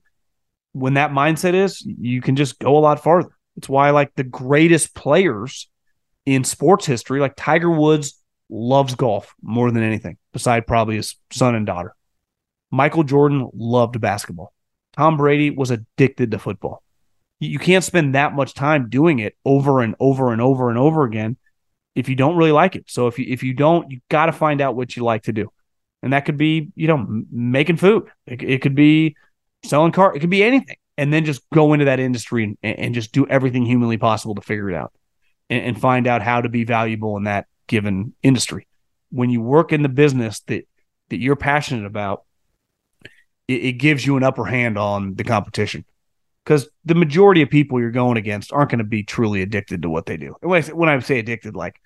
[0.72, 3.36] when that mindset is, you can just go a lot farther.
[3.58, 5.68] It's why like the greatest players
[6.30, 11.56] in sports history, like Tiger Woods loves golf more than anything, beside probably his son
[11.56, 11.96] and daughter.
[12.70, 14.54] Michael Jordan loved basketball.
[14.96, 16.84] Tom Brady was addicted to football.
[17.40, 21.04] You can't spend that much time doing it over and over and over and over
[21.04, 21.38] again
[21.96, 22.86] if you don't really like it.
[22.88, 25.34] So if you if you don't, you got to find out what you like to
[25.34, 25.52] do,
[26.04, 28.10] and that could be you know making food.
[28.28, 29.16] It, it could be
[29.64, 30.16] selling car.
[30.16, 33.26] It could be anything, and then just go into that industry and, and just do
[33.28, 34.92] everything humanly possible to figure it out
[35.50, 38.68] and, and find out how to be valuable in that given industry.
[39.12, 40.66] When you work in the business that
[41.10, 42.24] that you're passionate about,
[43.48, 45.84] it, it gives you an upper hand on the competition
[46.44, 49.90] because the majority of people you're going against aren't going to be truly addicted to
[49.90, 50.36] what they do.
[50.42, 51.80] When I, say, when I say addicted, like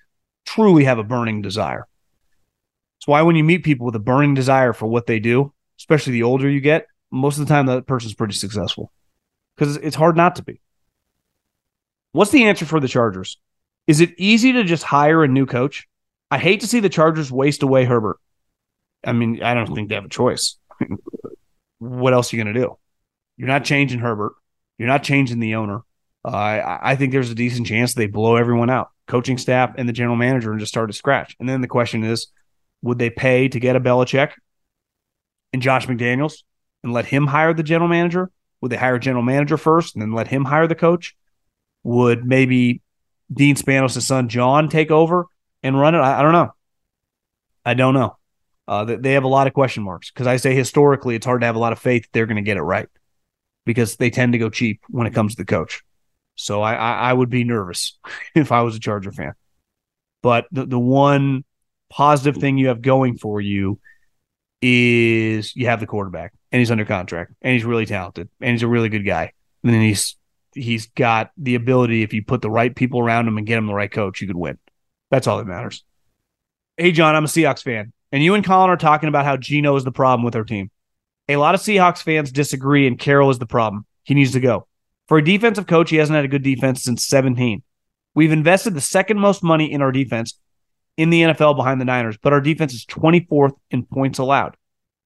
[0.45, 1.87] truly have a burning desire.
[2.97, 6.13] That's why when you meet people with a burning desire for what they do, especially
[6.13, 8.91] the older you get, most of the time that person's pretty successful
[9.55, 10.61] because it's hard not to be.
[12.11, 13.37] What's the answer for the Chargers?
[13.87, 15.87] Is it easy to just hire a new coach?
[16.31, 18.17] I hate to see the Chargers waste away Herbert.
[19.05, 20.57] I mean, I don't think they have a choice.
[21.79, 22.77] what else are you going to do?
[23.37, 24.33] You're not changing Herbert.
[24.77, 25.81] You're not changing the owner.
[26.25, 29.87] Uh, I, I think there's a decent chance they blow everyone out, coaching staff and
[29.87, 31.35] the general manager, and just start to scratch.
[31.39, 32.27] And then the question is,
[32.81, 34.31] would they pay to get a Belichick
[35.51, 36.43] and Josh McDaniels
[36.83, 38.31] and let him hire the general manager?
[38.61, 41.15] Would they hire a general manager first and then let him hire the coach?
[41.83, 42.81] Would maybe
[43.33, 45.25] Dean Spanos' son John take over
[45.61, 45.99] and run it?
[45.99, 46.51] I, I don't know.
[47.65, 48.17] I don't know.
[48.67, 51.47] Uh, they have a lot of question marks because I say historically it's hard to
[51.47, 52.87] have a lot of faith they're going to get it right
[53.65, 55.81] because they tend to go cheap when it comes to the coach.
[56.35, 57.97] So I, I, I would be nervous
[58.35, 59.33] if I was a Charger fan.
[60.21, 61.43] But the, the one
[61.89, 63.79] positive thing you have going for you
[64.61, 68.63] is you have the quarterback and he's under contract and he's really talented and he's
[68.63, 69.33] a really good guy.
[69.63, 70.15] And then he's
[70.55, 73.67] he's got the ability if you put the right people around him and get him
[73.67, 74.57] the right coach, you could win.
[75.11, 75.83] That's all that matters.
[76.77, 77.93] Hey John, I'm a Seahawks fan.
[78.11, 80.69] And you and Colin are talking about how Geno is the problem with our team.
[81.29, 83.85] A lot of Seahawks fans disagree, and Carroll is the problem.
[84.03, 84.67] He needs to go.
[85.07, 87.63] For a defensive coach, he hasn't had a good defense since 17.
[88.13, 90.37] We've invested the second most money in our defense
[90.97, 94.55] in the NFL behind the Niners, but our defense is 24th in points allowed.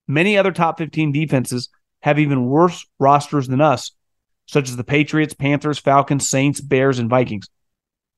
[0.08, 1.70] Many other top 15 defenses
[2.02, 3.91] have even worse rosters than us,
[4.48, 7.48] such as the Patriots, Panthers, Falcons, Saints, Bears, and Vikings.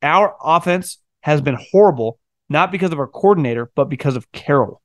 [0.02, 4.82] Our offense has been horrible, not because of our coordinator, but because of Carroll.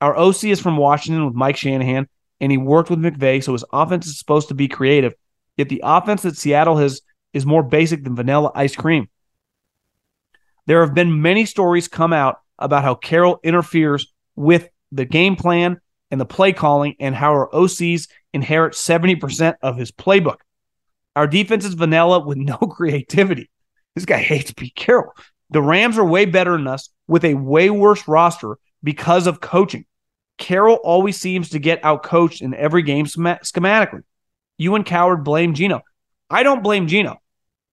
[0.00, 2.08] Our OC is from Washington with Mike Shanahan,
[2.40, 5.14] and he worked with McVay, so his offense is supposed to be creative.
[5.56, 7.02] Yet the offense that Seattle has
[7.32, 9.08] is more basic than vanilla ice cream.
[10.66, 15.80] There have been many stories come out about how Carroll interferes with the game plan
[16.10, 20.38] and the play calling, and how our OCs inherit 70% of his playbook.
[21.16, 23.50] Our defense is vanilla with no creativity.
[23.94, 25.12] This guy hates Pete Carroll.
[25.50, 29.84] The Rams are way better than us with a way worse roster because of coaching.
[30.38, 34.02] Carroll always seems to get outcoached in every game schematically.
[34.56, 35.82] You and Coward blame Geno.
[36.30, 37.20] I don't blame Geno.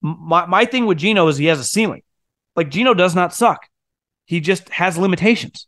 [0.02, 2.02] My, my thing with Geno is he has a ceiling.
[2.56, 3.68] Like Geno does not suck.
[4.26, 5.68] He just has limitations.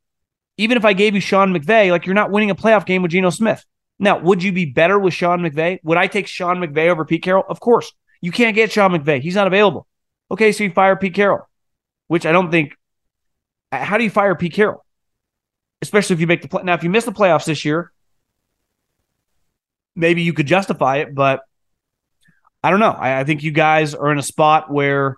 [0.58, 3.12] Even if I gave you Sean McVay, like you're not winning a playoff game with
[3.12, 3.64] Geno Smith.
[4.00, 5.80] Now, would you be better with Sean McVay?
[5.84, 7.44] Would I take Sean McVay over Pete Carroll?
[7.48, 7.92] Of course.
[8.22, 9.22] You can't get Sean McVay.
[9.22, 9.86] He's not available.
[10.32, 11.48] Okay, so you fire Pete Carroll,
[12.08, 12.78] which I don't think.
[13.72, 14.86] Uh, how do you fire Pete Carroll?
[15.82, 16.64] especially if you make the play.
[16.64, 17.92] Now, if you miss the playoffs this year,
[19.96, 21.42] maybe you could justify it, but
[22.64, 22.92] I don't know.
[22.92, 25.18] I, I think you guys are in a spot where,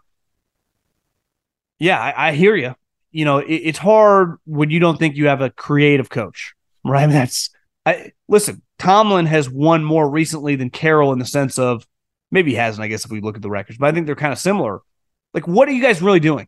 [1.79, 2.75] yeah, I, I hear you.
[3.11, 6.53] You know, it, it's hard when you don't think you have a creative coach,
[6.86, 7.09] right?
[7.09, 7.49] That's
[7.86, 8.61] I listen.
[8.82, 11.86] Tomlin has won more recently than Carroll in the sense of
[12.32, 12.84] maybe he hasn't.
[12.84, 14.82] I guess if we look at the records, but I think they're kind of similar.
[15.36, 16.47] Like, what are you guys really doing?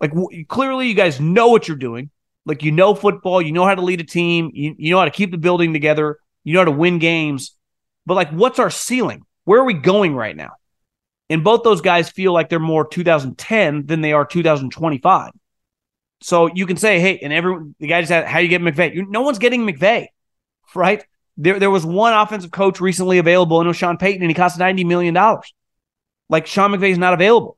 [0.00, 2.10] Like, w- clearly, you guys know what you're doing.
[2.46, 5.04] Like you know football, you know how to lead a team, you, you know how
[5.06, 7.56] to keep the building together, you know how to win games.
[8.06, 9.24] But like, what's our ceiling?
[9.44, 10.52] Where are we going right now?
[11.28, 15.32] And both those guys feel like they're more 2010 than they are 2025.
[16.22, 18.94] So you can say, hey, and everyone, the guy just said, how you get McVay?
[18.94, 20.06] You, no one's getting McVay,
[20.74, 21.04] right?
[21.42, 24.34] There, there was one offensive coach recently available, and it was Sean Payton, and he
[24.34, 25.14] cost $90 million.
[26.28, 27.56] Like Sean McVay is not available.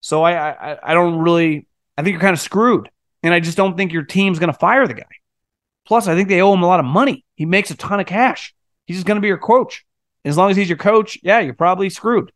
[0.00, 1.66] So I, I, I don't really,
[1.96, 2.88] I think you're kind of screwed.
[3.22, 5.02] And I just don't think your team's going to fire the guy.
[5.86, 7.24] Plus, I think they owe him a lot of money.
[7.34, 8.54] He makes a ton of cash.
[8.86, 9.84] He's just going to be your coach.
[10.24, 12.30] As long as he's your coach, yeah, you're probably screwed.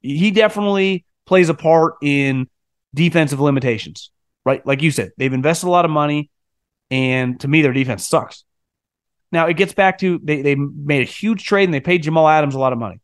[0.00, 2.48] He definitely plays a part in
[2.94, 4.10] defensive limitations,
[4.44, 4.64] right?
[4.64, 6.30] Like you said, they've invested a lot of money,
[6.90, 8.44] and to me, their defense sucks.
[9.30, 12.28] Now it gets back to they they made a huge trade and they paid Jamal
[12.28, 13.00] Adams a lot of money.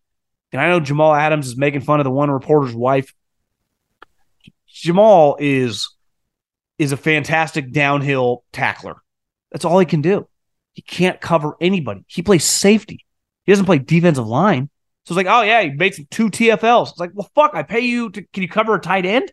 [0.52, 3.12] And I know Jamal Adams is making fun of the one reporter's wife.
[4.68, 5.90] Jamal is
[6.78, 8.96] is a fantastic downhill tackler.
[9.52, 10.28] That's all he can do.
[10.72, 12.04] He can't cover anybody.
[12.08, 13.04] He plays safety.
[13.44, 14.70] He doesn't play defensive line.
[15.04, 16.90] So it's like, oh yeah, he made some two TFLs.
[16.90, 18.22] It's like, well, fuck, I pay you to.
[18.32, 19.32] Can you cover a tight end?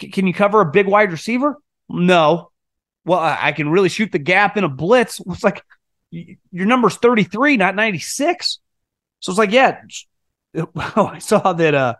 [0.00, 1.56] C- can you cover a big wide receiver?
[1.88, 2.50] No.
[3.04, 5.20] Well, I, I can really shoot the gap in a blitz.
[5.30, 5.62] It's like
[6.52, 8.58] your number's 33, not 96.
[9.20, 9.80] So it's like, yeah.
[10.96, 11.74] Oh, I saw that.
[11.74, 11.94] Uh,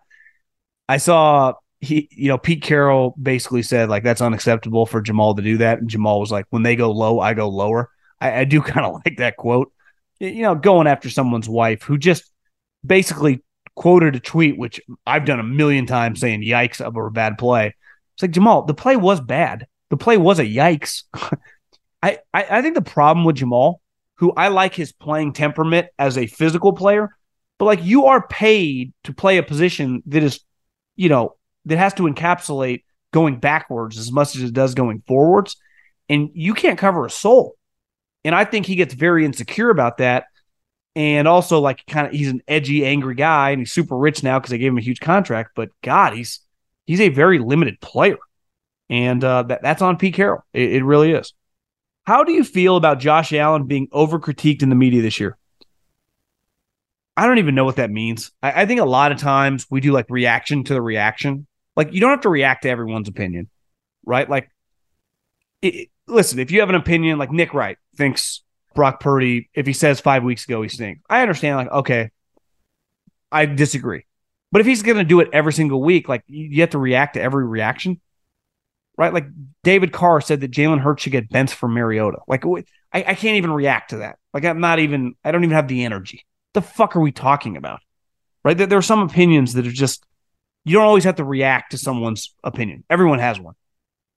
[0.89, 5.43] I saw he, you know, Pete Carroll basically said like that's unacceptable for Jamal to
[5.43, 7.91] do that, and Jamal was like, when they go low, I go lower.
[8.21, 9.73] I, I do kind of like that quote.
[10.19, 12.31] You know, going after someone's wife who just
[12.85, 13.45] basically
[13.75, 17.75] quoted a tweet, which I've done a million times, saying "yikes" over a bad play.
[18.15, 19.67] It's like Jamal, the play was bad.
[19.91, 21.03] The play was a yikes.
[22.03, 23.83] I, I I think the problem with Jamal
[24.17, 27.17] who I like his playing temperament as a physical player,
[27.59, 30.41] but like you are paid to play a position that is,
[30.97, 31.37] you know,
[31.67, 35.57] that has to encapsulate going backwards as much as it does going forwards.
[36.09, 37.57] And you can't cover a soul.
[38.25, 40.25] And I think he gets very insecure about that.
[40.95, 44.39] And also, like, kind of, he's an edgy, angry guy, and he's super rich now
[44.39, 45.51] because they gave him a huge contract.
[45.55, 46.41] But God, he's
[46.87, 48.17] he's a very limited player,
[48.89, 50.43] and uh, that that's on Pete Carroll.
[50.55, 51.35] It, it really is.
[52.07, 55.37] How do you feel about Josh Allen being over critiqued in the media this year?
[57.17, 58.31] I don't even know what that means.
[58.43, 61.47] I, I, think a lot of times we do like reaction to the reaction.
[61.75, 63.49] Like you don't have to react to everyone's opinion,
[64.05, 64.29] right?
[64.29, 64.51] Like,
[65.63, 68.43] it, listen, if you have an opinion, like Nick Wright thinks
[68.75, 71.57] Brock Purdy, if he says five weeks ago he stinks, I understand.
[71.57, 72.11] Like, okay,
[73.33, 74.05] I disagree.
[74.53, 77.15] But if he's going to do it every single week, like you have to react
[77.15, 78.01] to every reaction
[78.97, 79.13] right?
[79.13, 79.27] Like
[79.63, 82.19] David Carr said that Jalen Hurts should get benched for Mariota.
[82.27, 84.19] Like I, I can't even react to that.
[84.33, 86.25] Like I'm not even, I don't even have the energy.
[86.55, 87.81] The fuck are we talking about?
[88.45, 88.57] Right?
[88.57, 90.05] There, there are some opinions that are just,
[90.65, 92.85] you don't always have to react to someone's opinion.
[92.91, 93.55] Everyone has one.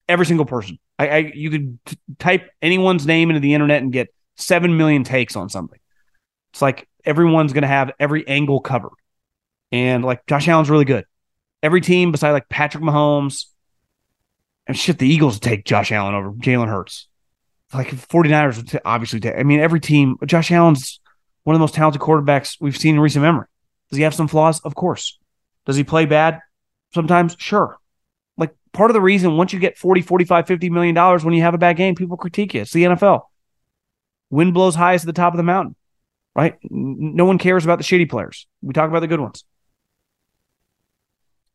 [0.07, 0.79] Every single person.
[0.97, 5.03] I, I you could t- type anyone's name into the internet and get seven million
[5.03, 5.79] takes on something.
[6.53, 8.93] It's like everyone's going to have every angle covered.
[9.71, 11.05] And like Josh Allen's really good.
[11.61, 13.45] Every team beside like Patrick Mahomes,
[14.69, 17.07] and shit, the Eagles take Josh Allen over Jalen Hurts.
[17.73, 19.33] Like 49ers would t- obviously take.
[19.35, 20.99] I mean, every team, Josh Allen's
[21.43, 23.47] one of the most talented quarterbacks we've seen in recent memory.
[23.89, 24.59] Does he have some flaws?
[24.59, 25.17] Of course.
[25.65, 26.41] Does he play bad
[26.93, 27.35] sometimes?
[27.39, 27.79] Sure.
[28.37, 31.41] Like part of the reason once you get 40, 45, 50 million dollars when you
[31.41, 32.61] have a bad game, people critique you.
[32.61, 33.23] It's the NFL.
[34.29, 35.75] Wind blows highest at the top of the mountain,
[36.35, 36.59] right?
[36.69, 38.45] No one cares about the shitty players.
[38.61, 39.43] We talk about the good ones.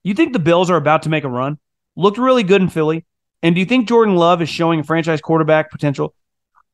[0.02, 1.60] You think the Bills are about to make a run?
[1.96, 3.04] Looked really good in Philly.
[3.42, 6.14] And do you think Jordan Love is showing franchise quarterback potential?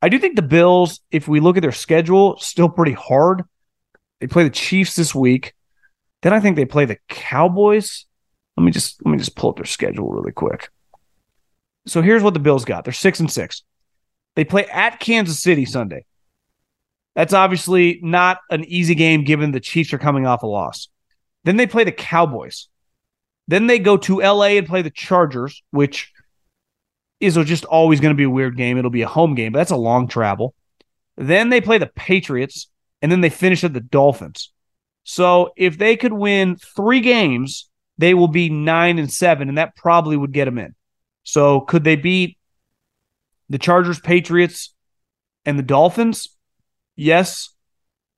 [0.02, 3.42] I do think the Bills, if we look at their schedule, still pretty hard.
[4.20, 5.54] They play the Chiefs this week.
[6.22, 8.06] Then I think they play the Cowboys.
[8.56, 10.70] Let me just let me just pull up their schedule really quick.
[11.86, 12.84] So here's what the Bills got.
[12.84, 13.62] They're six and six.
[14.36, 16.04] They play at Kansas City Sunday.
[17.14, 20.88] That's obviously not an easy game given the Chiefs are coming off a loss.
[21.44, 22.68] Then they play the Cowboys.
[23.50, 26.12] Then they go to LA and play the Chargers, which
[27.18, 28.78] is just always going to be a weird game.
[28.78, 30.54] It'll be a home game, but that's a long travel.
[31.16, 32.70] Then they play the Patriots,
[33.02, 34.52] and then they finish at the Dolphins.
[35.02, 39.74] So if they could win three games, they will be nine and seven, and that
[39.74, 40.76] probably would get them in.
[41.24, 42.38] So could they beat
[43.48, 44.72] the Chargers, Patriots,
[45.44, 46.36] and the Dolphins?
[46.94, 47.50] Yes.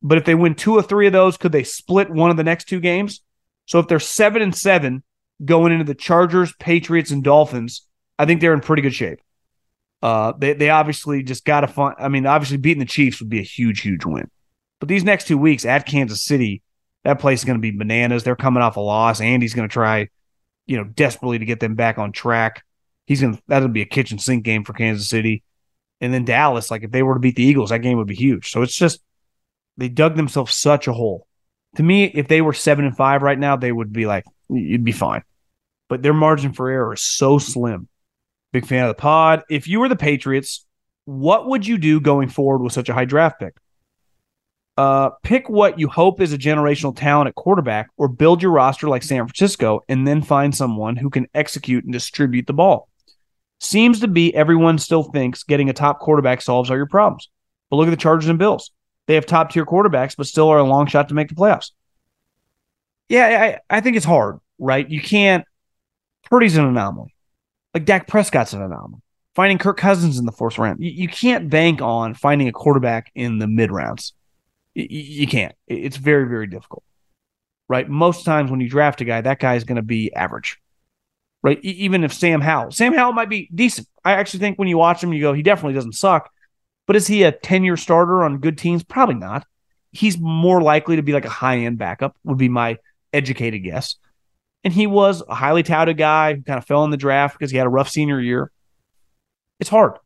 [0.02, 2.44] But if they win two or three of those, could they split one of the
[2.44, 3.22] next two games?
[3.64, 5.02] So if they're seven and seven,
[5.44, 7.86] going into the Chargers, Patriots, and Dolphins,
[8.18, 9.20] I think they're in pretty good shape.
[10.02, 11.94] Uh, they they obviously just got to find.
[11.98, 14.28] I mean, obviously beating the Chiefs would be a huge, huge win.
[14.80, 16.62] But these next two weeks at Kansas City,
[17.04, 18.24] that place is going to be bananas.
[18.24, 19.20] They're coming off a loss.
[19.20, 20.08] Andy's going to try,
[20.66, 22.64] you know, desperately to get them back on track.
[23.06, 25.44] He's going to that'll be a kitchen sink game for Kansas City.
[26.00, 28.16] And then Dallas, like if they were to beat the Eagles, that game would be
[28.16, 28.50] huge.
[28.50, 29.00] So it's just
[29.76, 31.26] they dug themselves such a hole.
[31.76, 34.84] To me, if they were seven and five right now, they would be like, you'd
[34.84, 35.22] be fine
[35.92, 37.86] but their margin for error is so slim.
[38.50, 39.42] Big fan of the pod.
[39.50, 40.64] If you were the Patriots,
[41.04, 43.54] what would you do going forward with such a high draft pick?
[44.78, 48.88] Uh, pick what you hope is a generational talent at quarterback, or build your roster
[48.88, 52.88] like San Francisco, and then find someone who can execute and distribute the ball.
[53.60, 57.28] Seems to be everyone still thinks getting a top quarterback solves all your problems.
[57.68, 58.70] But look at the Chargers and Bills.
[59.08, 61.72] They have top tier quarterbacks, but still are a long shot to make the playoffs.
[63.10, 64.88] Yeah, I, I think it's hard, right?
[64.88, 65.44] You can't.
[66.24, 67.14] Purdy's an anomaly.
[67.74, 69.00] Like Dak Prescott's an anomaly.
[69.34, 70.82] Finding Kirk Cousins in the fourth round.
[70.82, 74.12] You, you can't bank on finding a quarterback in the mid rounds.
[74.74, 75.54] You, you can't.
[75.66, 76.84] It's very, very difficult,
[77.68, 77.88] right?
[77.88, 80.60] Most times when you draft a guy, that guy is going to be average,
[81.42, 81.58] right?
[81.62, 83.88] Even if Sam Howell, Sam Howell might be decent.
[84.04, 86.30] I actually think when you watch him, you go, he definitely doesn't suck.
[86.86, 88.82] But is he a 10 year starter on good teams?
[88.82, 89.46] Probably not.
[89.92, 92.78] He's more likely to be like a high end backup, would be my
[93.12, 93.96] educated guess.
[94.64, 97.50] And he was a highly touted guy who kind of fell in the draft because
[97.50, 98.50] he had a rough senior year.
[99.58, 99.98] It's hard.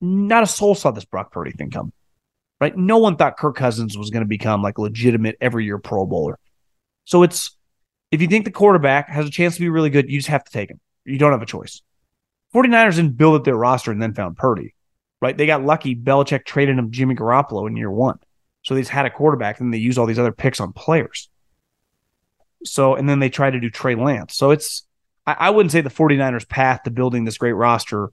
[0.00, 1.92] Not a soul saw this Brock Purdy thing come
[2.60, 2.76] right?
[2.76, 6.06] No one thought Kirk Cousins was going to become like a legitimate every year Pro
[6.06, 6.38] Bowler.
[7.04, 7.56] So it's
[8.10, 10.44] if you think the quarterback has a chance to be really good, you just have
[10.44, 10.80] to take him.
[11.04, 11.82] You don't have a choice.
[12.54, 14.74] 49ers didn't build up their roster and then found Purdy,
[15.20, 15.36] right?
[15.36, 15.94] They got lucky.
[15.94, 18.18] Belichick traded him Jimmy Garoppolo in year one.
[18.62, 21.28] So they just had a quarterback and they used all these other picks on players.
[22.64, 24.34] So, and then they tried to do Trey Lance.
[24.34, 24.86] So it's,
[25.26, 28.10] I, I wouldn't say the 49ers path to building this great roster.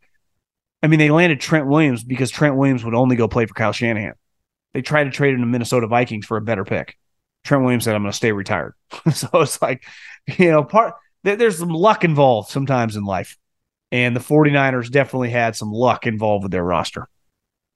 [0.84, 3.72] I mean, they landed Trent Williams because Trent Williams would only go play for Kyle
[3.72, 4.14] Shanahan.
[4.74, 6.98] They tried to trade him to Minnesota Vikings for a better pick.
[7.44, 8.74] Trent Williams said, I'm going to stay retired.
[9.14, 9.86] so it's like,
[10.38, 13.38] you know, part there's some luck involved sometimes in life.
[13.92, 17.08] And the 49ers definitely had some luck involved with their roster.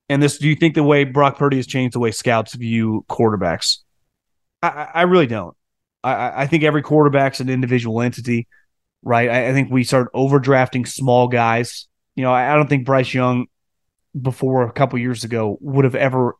[0.10, 3.06] And this, do you think the way Brock Purdy has changed the way scouts view
[3.10, 3.78] quarterbacks?
[4.62, 5.56] I, I really don't.
[6.04, 8.48] I, I think every quarterback's an individual entity,
[9.04, 9.30] right?
[9.30, 11.88] I, I think we start overdrafting small guys.
[12.16, 13.48] You know, I, I don't think Bryce Young
[14.20, 16.36] before a couple years ago would have ever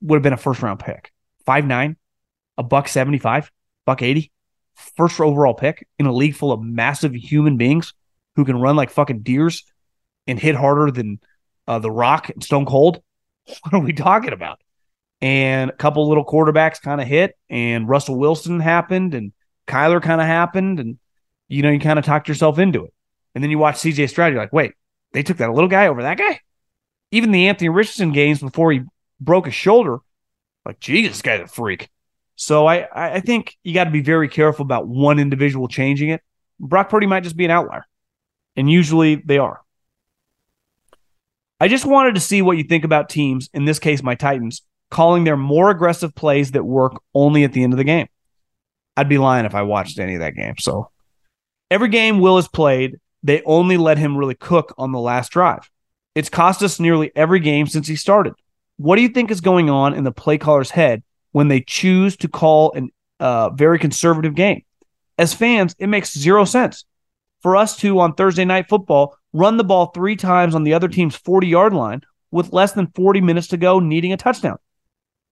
[0.00, 1.12] would have been a first round pick.
[1.44, 1.96] Five nine,
[2.56, 3.50] a buck seventy five,
[3.86, 4.32] buck eighty,
[4.96, 7.94] first overall pick in a league full of massive human beings
[8.36, 9.64] who can run like fucking deers
[10.26, 11.20] and hit harder than
[11.66, 13.02] uh, the Rock and Stone Cold.
[13.62, 14.60] What are we talking about?
[15.22, 19.32] And a couple little quarterbacks kind of hit, and Russell Wilson happened, and
[19.68, 20.98] Kyler kind of happened, and
[21.48, 22.92] you know you kind of talked yourself into it.
[23.34, 24.72] And then you watch CJ Stroud, you're like, wait,
[25.12, 26.40] they took that little guy over that guy.
[27.12, 28.80] Even the Anthony Richardson games before he
[29.20, 29.98] broke his shoulder.
[30.66, 31.88] Like, Jesus, this guy's a freak.
[32.34, 36.22] So I, I think you got to be very careful about one individual changing it.
[36.58, 37.86] Brock Purdy might just be an outlier,
[38.56, 39.60] and usually they are.
[41.60, 44.62] I just wanted to see what you think about teams, in this case, my Titans,
[44.92, 48.06] calling their more aggressive plays that work only at the end of the game.
[48.96, 50.54] I'd be lying if I watched any of that game.
[50.58, 50.90] So
[51.70, 55.70] every game Will has played, they only let him really cook on the last drive.
[56.14, 58.34] It's cost us nearly every game since he started.
[58.76, 62.16] What do you think is going on in the play caller's head when they choose
[62.18, 64.62] to call a uh, very conservative game?
[65.16, 66.84] As fans, it makes zero sense
[67.40, 70.88] for us to on Thursday night football run the ball three times on the other
[70.88, 74.58] team's 40 yard line with less than 40 minutes to go, needing a touchdown,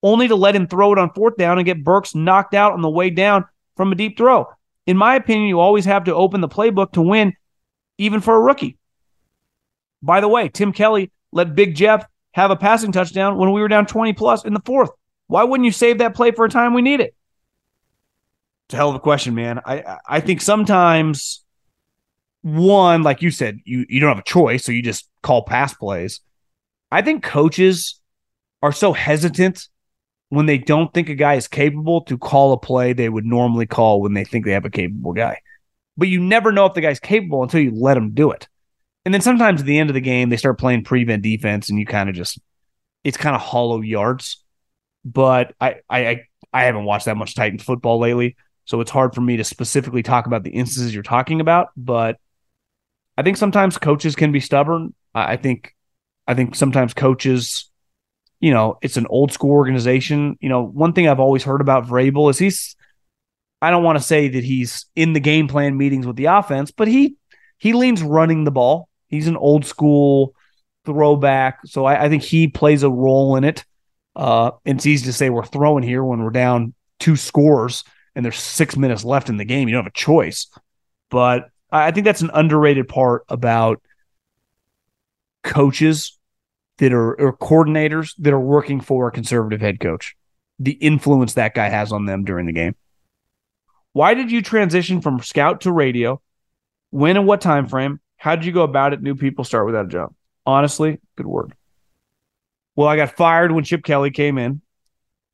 [0.03, 2.83] only to let him throw it on fourth down and get Burks knocked out on
[2.83, 3.45] the way down
[3.77, 4.47] from a deep throw.
[4.87, 7.35] In my opinion, you always have to open the playbook to win,
[7.99, 8.79] even for a rookie.
[10.03, 13.69] By the way, Tim Kelly let Big Jeff have a passing touchdown when we were
[13.69, 14.91] down 20 plus in the fourth.
[15.27, 17.15] Why wouldn't you save that play for a time we need it?
[18.67, 19.61] It's a hell of a question, man.
[19.65, 21.45] I I think sometimes
[22.43, 25.75] one, like you said, you you don't have a choice, so you just call pass
[25.75, 26.21] plays.
[26.91, 28.01] I think coaches
[28.63, 29.69] are so hesitant
[30.31, 33.67] when they don't think a guy is capable to call a play they would normally
[33.67, 35.39] call when they think they have a capable guy.
[35.97, 38.49] But you never know if the guy's capable until you let him do it.
[39.05, 41.79] And then sometimes at the end of the game, they start playing prevent defense, and
[41.79, 42.39] you kind of just
[43.03, 44.45] it's kind of hollow yards.
[45.05, 48.37] But I, I I haven't watched that much Titan football lately,
[48.67, 51.69] so it's hard for me to specifically talk about the instances you're talking about.
[51.77, 52.19] But
[53.17, 54.95] I think sometimes coaches can be stubborn.
[55.15, 55.75] I think
[56.27, 57.70] I think sometimes coaches,
[58.41, 60.37] you know, it's an old school organization.
[60.41, 62.75] You know, one thing I've always heard about Vrabel is he's
[63.63, 66.71] I don't want to say that he's in the game plan meetings with the offense,
[66.71, 67.17] but he
[67.59, 68.89] he leans running the ball.
[69.09, 70.35] He's an old school
[70.87, 73.65] throwback, so I, I think he plays a role in it.
[74.17, 77.85] Uh, it's easy to say we're throwing here when we're down two scores
[78.15, 79.69] and there's six minutes left in the game.
[79.69, 80.49] You don't have a choice,
[81.11, 83.83] but I think that's an underrated part about
[85.43, 86.19] coaches
[86.81, 90.17] that are or coordinators that are working for a conservative head coach.
[90.59, 92.75] The influence that guy has on them during the game.
[93.93, 96.21] Why did you transition from scout to radio?
[96.91, 98.01] When and what time frame?
[98.17, 99.03] How did you go about it?
[99.03, 100.15] New people start without a job.
[100.47, 101.53] Honestly, good word.
[102.77, 104.63] Well, I got fired when Chip Kelly came in.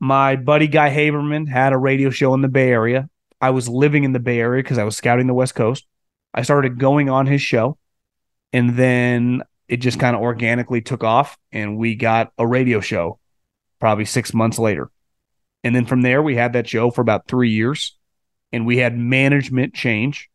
[0.00, 3.08] My buddy Guy Haberman had a radio show in the Bay Area.
[3.40, 5.86] I was living in the Bay Area because I was scouting the West Coast.
[6.34, 7.78] I started going on his show,
[8.52, 13.18] and then it just kind of organically took off, and we got a radio show
[13.80, 14.90] probably six months later.
[15.64, 17.96] And then from there, we had that show for about three years,
[18.52, 20.30] and we had management change.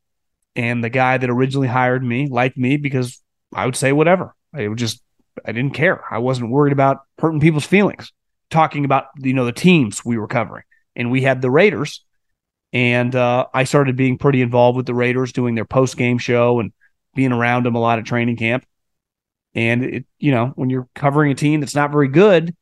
[0.55, 3.21] And the guy that originally hired me liked me because
[3.55, 4.35] I would say whatever.
[4.53, 5.01] I would just,
[5.45, 6.03] I didn't care.
[6.11, 8.11] I wasn't worried about hurting people's feelings.
[8.49, 12.03] Talking about you know the teams we were covering, and we had the Raiders,
[12.73, 16.59] and uh, I started being pretty involved with the Raiders, doing their post game show
[16.59, 16.73] and
[17.15, 18.65] being around them a lot at training camp.
[19.53, 22.55] And it, you know, when you're covering a team that's not very good,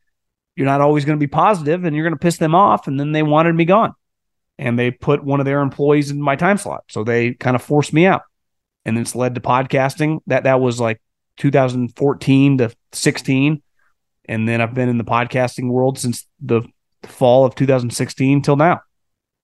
[0.56, 2.88] you're not always going to be positive, and you're going to piss them off.
[2.88, 3.94] And then they wanted me gone,
[4.58, 7.62] and they put one of their employees in my time slot, so they kind of
[7.62, 8.24] forced me out.
[8.86, 10.20] And it's led to podcasting.
[10.28, 11.02] That that was like
[11.38, 13.62] 2014 to 16,
[14.26, 16.64] and then I've been in the podcasting world since the
[17.04, 18.82] fall of 2016 till now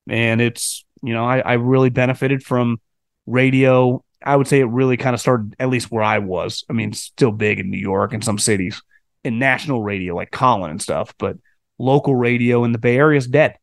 [0.07, 2.80] and it's you know I, I really benefited from
[3.26, 4.03] radio.
[4.26, 6.64] I would say it really kind of started at least where I was.
[6.69, 8.81] I mean, still big in New York and some cities,
[9.23, 11.38] in national radio like Colin and stuff, but
[11.77, 13.57] local radio in the Bay Area is dead.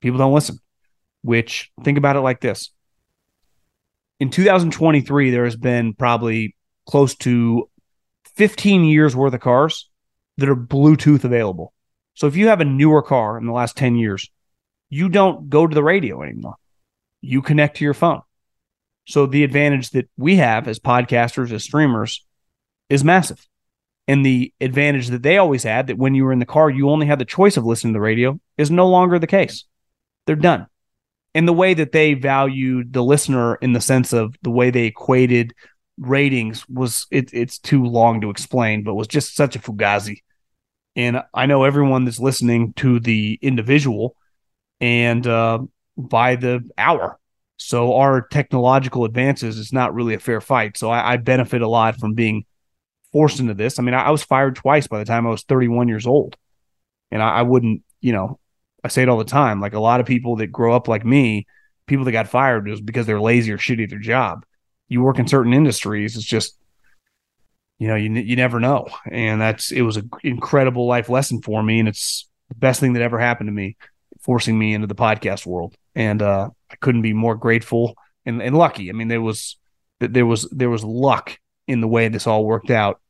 [0.00, 0.58] People don't listen.
[1.22, 2.70] Which think about it like this:
[4.20, 6.56] in 2023, there has been probably
[6.86, 7.68] close to
[8.36, 9.90] 15 years worth of cars
[10.36, 11.72] that are Bluetooth available.
[12.14, 14.30] So if you have a newer car in the last 10 years,
[14.88, 16.56] you don't go to the radio anymore.
[17.20, 18.22] You connect to your phone.
[19.06, 22.24] So the advantage that we have as podcasters, as streamers,
[22.88, 23.46] is massive.
[24.08, 26.90] And the advantage that they always had that when you were in the car, you
[26.90, 29.64] only had the choice of listening to the radio is no longer the case.
[30.26, 30.66] They're done.
[31.34, 34.86] And the way that they valued the listener in the sense of the way they
[34.86, 35.54] equated
[35.98, 40.22] ratings was it, it's too long to explain, but was just such a fugazi.
[40.94, 44.16] And I know everyone that's listening to the individual
[44.80, 45.58] and uh,
[45.96, 47.18] by the hour.
[47.66, 50.76] So our technological advances is not really a fair fight.
[50.76, 52.44] So I, I benefit a lot from being
[53.10, 53.80] forced into this.
[53.80, 56.36] I mean, I, I, was fired twice by the time I was 31 years old,
[57.10, 58.38] and I, I wouldn't, you know,
[58.84, 59.60] I say it all the time.
[59.60, 61.48] Like a lot of people that grow up like me,
[61.88, 64.46] people that got fired was because they're lazy or shitty at their job.
[64.86, 66.56] You work in certain industries, it's just,
[67.80, 71.60] you know, you you never know, and that's it was an incredible life lesson for
[71.64, 73.76] me, and it's the best thing that ever happened to me
[74.20, 75.74] forcing me into the podcast world.
[75.96, 78.90] And uh, I couldn't be more grateful and, and lucky.
[78.90, 79.56] I mean, there was
[80.00, 83.00] there was there was luck in the way this all worked out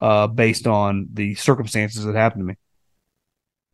[0.00, 2.56] uh, based on the circumstances that happened to me.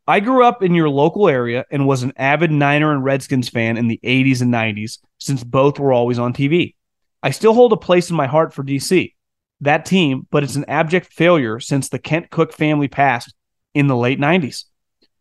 [0.07, 3.77] I grew up in your local area and was an avid Niner and Redskins fan
[3.77, 6.75] in the 80s and 90s since both were always on TV.
[7.23, 9.15] I still hold a place in my heart for DC,
[9.61, 13.33] that team, but it's an abject failure since the Kent Cooke family passed
[13.75, 14.65] in the late 90s.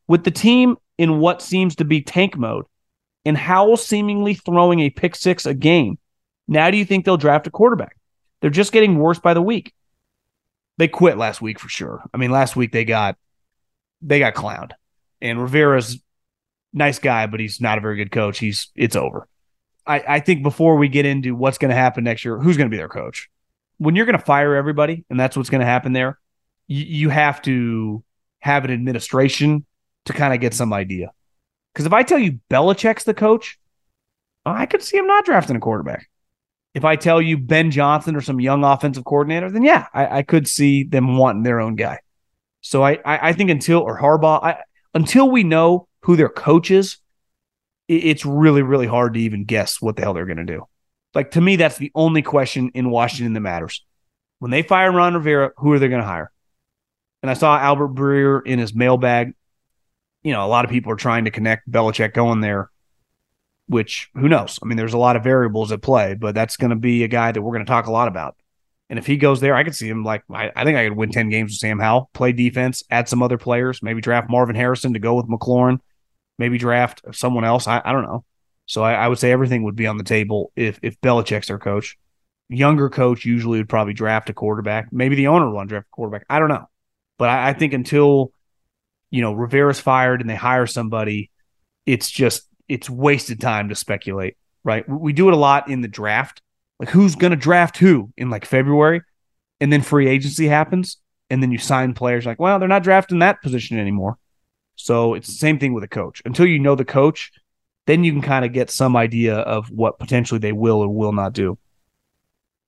[0.07, 2.65] With the team in what seems to be tank mode,
[3.25, 5.97] and Howell seemingly throwing a pick six a game.
[6.47, 7.97] Now, do you think they'll draft a quarterback?
[8.41, 9.73] They're just getting worse by the week.
[10.77, 12.03] They quit last week for sure.
[12.13, 13.17] I mean, last week they got
[14.01, 14.71] they got clowned,
[15.21, 16.01] and Rivera's
[16.73, 18.39] nice guy, but he's not a very good coach.
[18.39, 19.27] He's it's over.
[19.85, 22.69] I, I think before we get into what's going to happen next year, who's going
[22.69, 23.29] to be their coach?
[23.77, 26.19] When you're going to fire everybody, and that's what's going to happen there,
[26.67, 28.03] you, you have to
[28.39, 29.65] have an administration
[30.05, 31.11] to kind of get some idea.
[31.73, 33.59] Because if I tell you Belichick's the coach,
[34.45, 36.09] I could see him not drafting a quarterback.
[36.73, 40.21] If I tell you Ben Johnson or some young offensive coordinator, then yeah, I, I
[40.23, 41.99] could see them wanting their own guy.
[42.61, 44.57] So I, I, I think until or Harbaugh, I,
[44.93, 46.97] until we know who their coach is,
[47.87, 50.65] it, it's really really hard to even guess what the hell they're going to do.
[51.13, 53.83] Like to me, that's the only question in Washington that matters.
[54.39, 56.31] When they fire Ron Rivera, who are they going to hire?
[57.21, 59.33] And I saw Albert Breer in his mailbag
[60.23, 62.69] you know, a lot of people are trying to connect Belichick going there,
[63.67, 64.59] which who knows?
[64.61, 67.07] I mean, there's a lot of variables at play, but that's going to be a
[67.07, 68.35] guy that we're going to talk a lot about.
[68.89, 70.97] And if he goes there, I could see him like I, I, think I could
[70.97, 74.55] win 10 games with Sam Howell, play defense, add some other players, maybe draft Marvin
[74.55, 75.79] Harrison to go with McLaurin,
[76.37, 77.67] maybe draft someone else.
[77.67, 78.25] I, I don't know.
[78.65, 81.57] So I, I, would say everything would be on the table if if Belichick's their
[81.57, 81.97] coach.
[82.49, 84.91] Younger coach usually would probably draft a quarterback.
[84.91, 86.25] Maybe the owner to draft a quarterback.
[86.29, 86.67] I don't know.
[87.17, 88.33] But I, I think until
[89.11, 91.29] you know, Rivera's fired and they hire somebody,
[91.85, 94.87] it's just it's wasted time to speculate, right?
[94.89, 96.41] We do it a lot in the draft.
[96.79, 99.01] Like who's going to draft who in like February
[99.59, 100.97] and then free agency happens
[101.29, 104.17] and then you sign players like, well, they're not drafting that position anymore.
[104.75, 106.21] So it's the same thing with a coach.
[106.25, 107.31] Until you know the coach,
[107.87, 111.13] then you can kind of get some idea of what potentially they will or will
[111.13, 111.57] not do.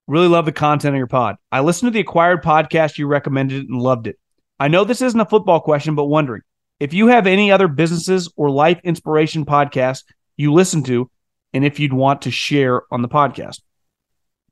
[0.08, 1.38] Really love the content of your pod.
[1.52, 4.20] I listened to the acquired podcast you recommended and loved it.
[4.64, 6.42] I know this isn't a football question, but wondering
[6.80, 10.06] If you have any other businesses or life inspiration podcasts
[10.38, 11.12] you listen to,
[11.52, 13.60] and if you'd want to share on the podcast.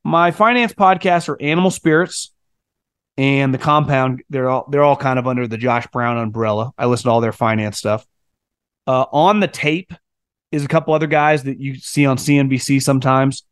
[0.04, 2.34] My finance podcasts are Animal Spirits
[3.16, 4.22] and The Compound.
[4.30, 6.74] They're all they're all kind of under the Josh Brown umbrella.
[6.78, 8.06] I listen to all their finance stuff.
[8.86, 9.94] Uh, on the tape
[10.52, 13.46] is a couple other guys that you see on CNBC sometimes.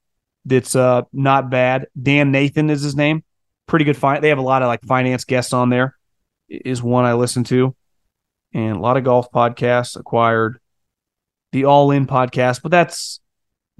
[0.44, 1.88] That's uh, not bad.
[2.02, 3.24] Dan Nathan is his name.
[3.66, 3.96] Pretty good.
[3.96, 5.96] Fi- they have a lot of like finance guests on there.
[6.50, 7.76] Is one I listen to,
[8.54, 10.00] and a lot of golf podcasts.
[10.00, 10.60] Acquired
[11.52, 13.20] the All In podcast, but that's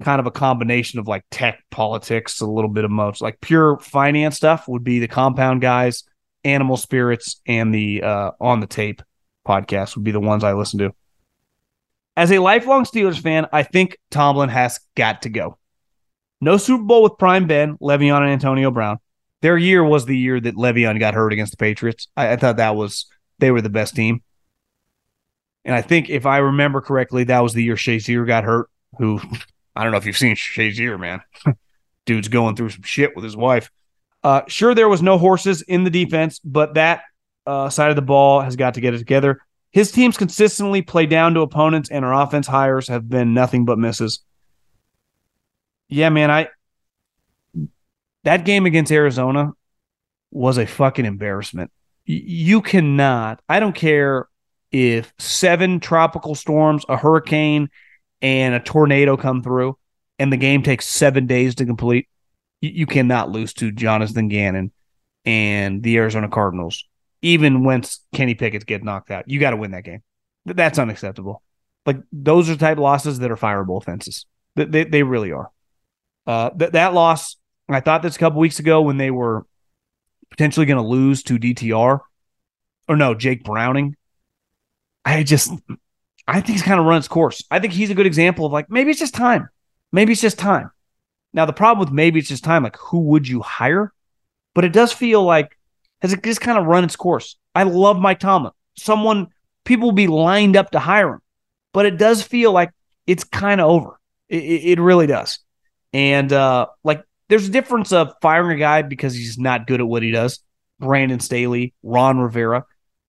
[0.02, 3.20] kind of a combination of like tech, politics, a little bit of most.
[3.20, 6.04] Like pure finance stuff would be the Compound Guys,
[6.44, 9.02] Animal Spirits, and the uh, On the Tape
[9.46, 10.94] podcast would be the ones I listen to.
[12.16, 15.58] As a lifelong Steelers fan, I think Tomlin has got to go.
[16.40, 18.98] No Super Bowl with Prime Ben, Le'Veon, and Antonio Brown.
[19.42, 22.08] Their year was the year that Le'Veon got hurt against the Patriots.
[22.16, 23.06] I, I thought that was
[23.38, 24.22] they were the best team.
[25.64, 28.68] And I think if I remember correctly, that was the year Shazier got hurt,
[28.98, 29.20] who
[29.76, 31.20] I don't know if you've seen Shazier, man.
[32.06, 33.70] Dude's going through some shit with his wife.
[34.22, 37.02] Uh, sure, there was no horses in the defense, but that
[37.46, 39.40] uh, side of the ball has got to get it together.
[39.70, 43.78] His teams consistently play down to opponents, and our offense hires have been nothing but
[43.78, 44.20] misses.
[45.88, 46.48] Yeah, man, I
[48.24, 49.52] that game against Arizona
[50.30, 51.70] was a fucking embarrassment.
[52.04, 53.40] You cannot.
[53.48, 54.28] I don't care
[54.72, 57.68] if seven tropical storms, a hurricane,
[58.22, 59.78] and a tornado come through,
[60.18, 62.08] and the game takes seven days to complete.
[62.60, 64.70] You, cannot lose to Jonathan Gannon
[65.24, 66.84] and the Arizona Cardinals,
[67.22, 67.82] even when
[68.12, 69.28] Kenny Pickett gets knocked out.
[69.28, 70.02] You got to win that game.
[70.44, 71.42] That's unacceptable.
[71.86, 74.26] Like those are type losses that are fireable offenses.
[74.56, 75.50] They, they, they really are.
[76.26, 77.36] Uh, th- that loss,
[77.76, 79.46] I thought this a couple weeks ago when they were
[80.30, 82.00] potentially going to lose to DTR
[82.88, 83.96] or no, Jake Browning.
[85.04, 85.52] I just,
[86.26, 87.42] I think he's kind of run its course.
[87.50, 89.48] I think he's a good example of like, maybe it's just time.
[89.92, 90.70] Maybe it's just time.
[91.32, 93.92] Now, the problem with maybe it's just time, like, who would you hire?
[94.54, 95.56] But it does feel like,
[96.02, 97.36] has it just kind of run its course?
[97.54, 98.52] I love Mike Tomlin.
[98.76, 99.28] Someone,
[99.64, 101.20] people will be lined up to hire him,
[101.72, 102.72] but it does feel like
[103.06, 104.00] it's kind of over.
[104.28, 105.38] It, it, really does.
[105.92, 109.86] And uh, like, there's a difference of firing a guy because he's not good at
[109.86, 110.40] what he does.
[110.80, 112.66] Brandon Staley, Ron Rivera,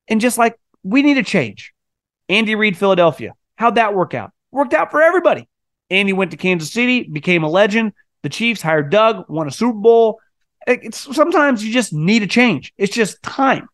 [0.08, 1.74] and just like we need a change.
[2.30, 3.34] Andy Reid, Philadelphia.
[3.56, 4.32] How'd that work out?
[4.52, 5.50] Worked out for everybody.
[5.90, 7.94] Andy went to Kansas City, became a legend.
[8.22, 10.20] The Chiefs hired Doug, won a Super Bowl.
[10.68, 12.74] It's sometimes you just need a change.
[12.78, 13.68] It's just time.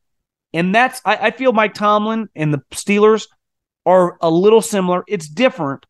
[0.53, 3.27] And that's I, I feel Mike Tomlin and the Steelers
[3.85, 5.03] are a little similar.
[5.07, 5.85] It's different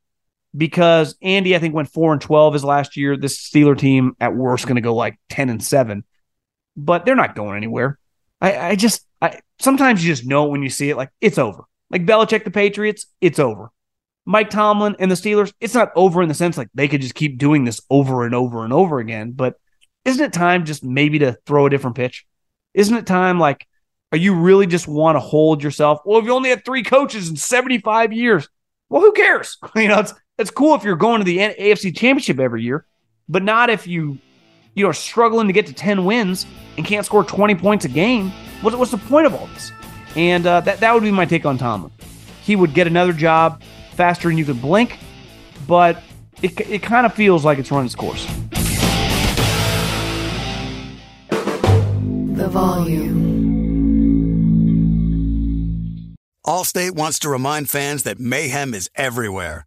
[0.58, 3.16] because Andy, I think, went four and twelve his last year.
[3.16, 6.04] This Steeler team at worst going to go like ten and seven,
[6.76, 8.00] but they're not going anywhere.
[8.42, 11.64] I, I just I sometimes you just know when you see it, like it's over.
[11.90, 13.72] Like Belichick, the Patriots, it's over.
[14.26, 17.16] Mike Tomlin and the Steelers, it's not over in the sense like they could just
[17.16, 19.32] keep doing this over and over and over again.
[19.32, 19.56] But
[20.04, 22.26] isn't it time just maybe to throw a different pitch?
[22.74, 23.66] Isn't it time like,
[24.12, 26.00] are you really just want to hold yourself?
[26.06, 28.50] Well, if you only had three coaches in 75 years,
[28.90, 29.58] well, who cares?
[29.76, 32.86] You know, it's it's cool if you're going to the AFC championship every year,
[33.28, 34.20] but not if you
[34.78, 36.46] you know, struggling to get to 10 wins
[36.78, 38.32] and can't score 20 points a game.
[38.62, 39.72] What's, what's the point of all this?
[40.16, 41.92] And uh, that, that would be my take on Tomlin.
[42.44, 45.00] He would get another job faster than you could blink,
[45.68, 46.04] but
[46.44, 48.28] it, it kind of feels like it's run its course.
[51.30, 53.18] The volume.
[56.46, 59.67] Allstate wants to remind fans that mayhem is everywhere,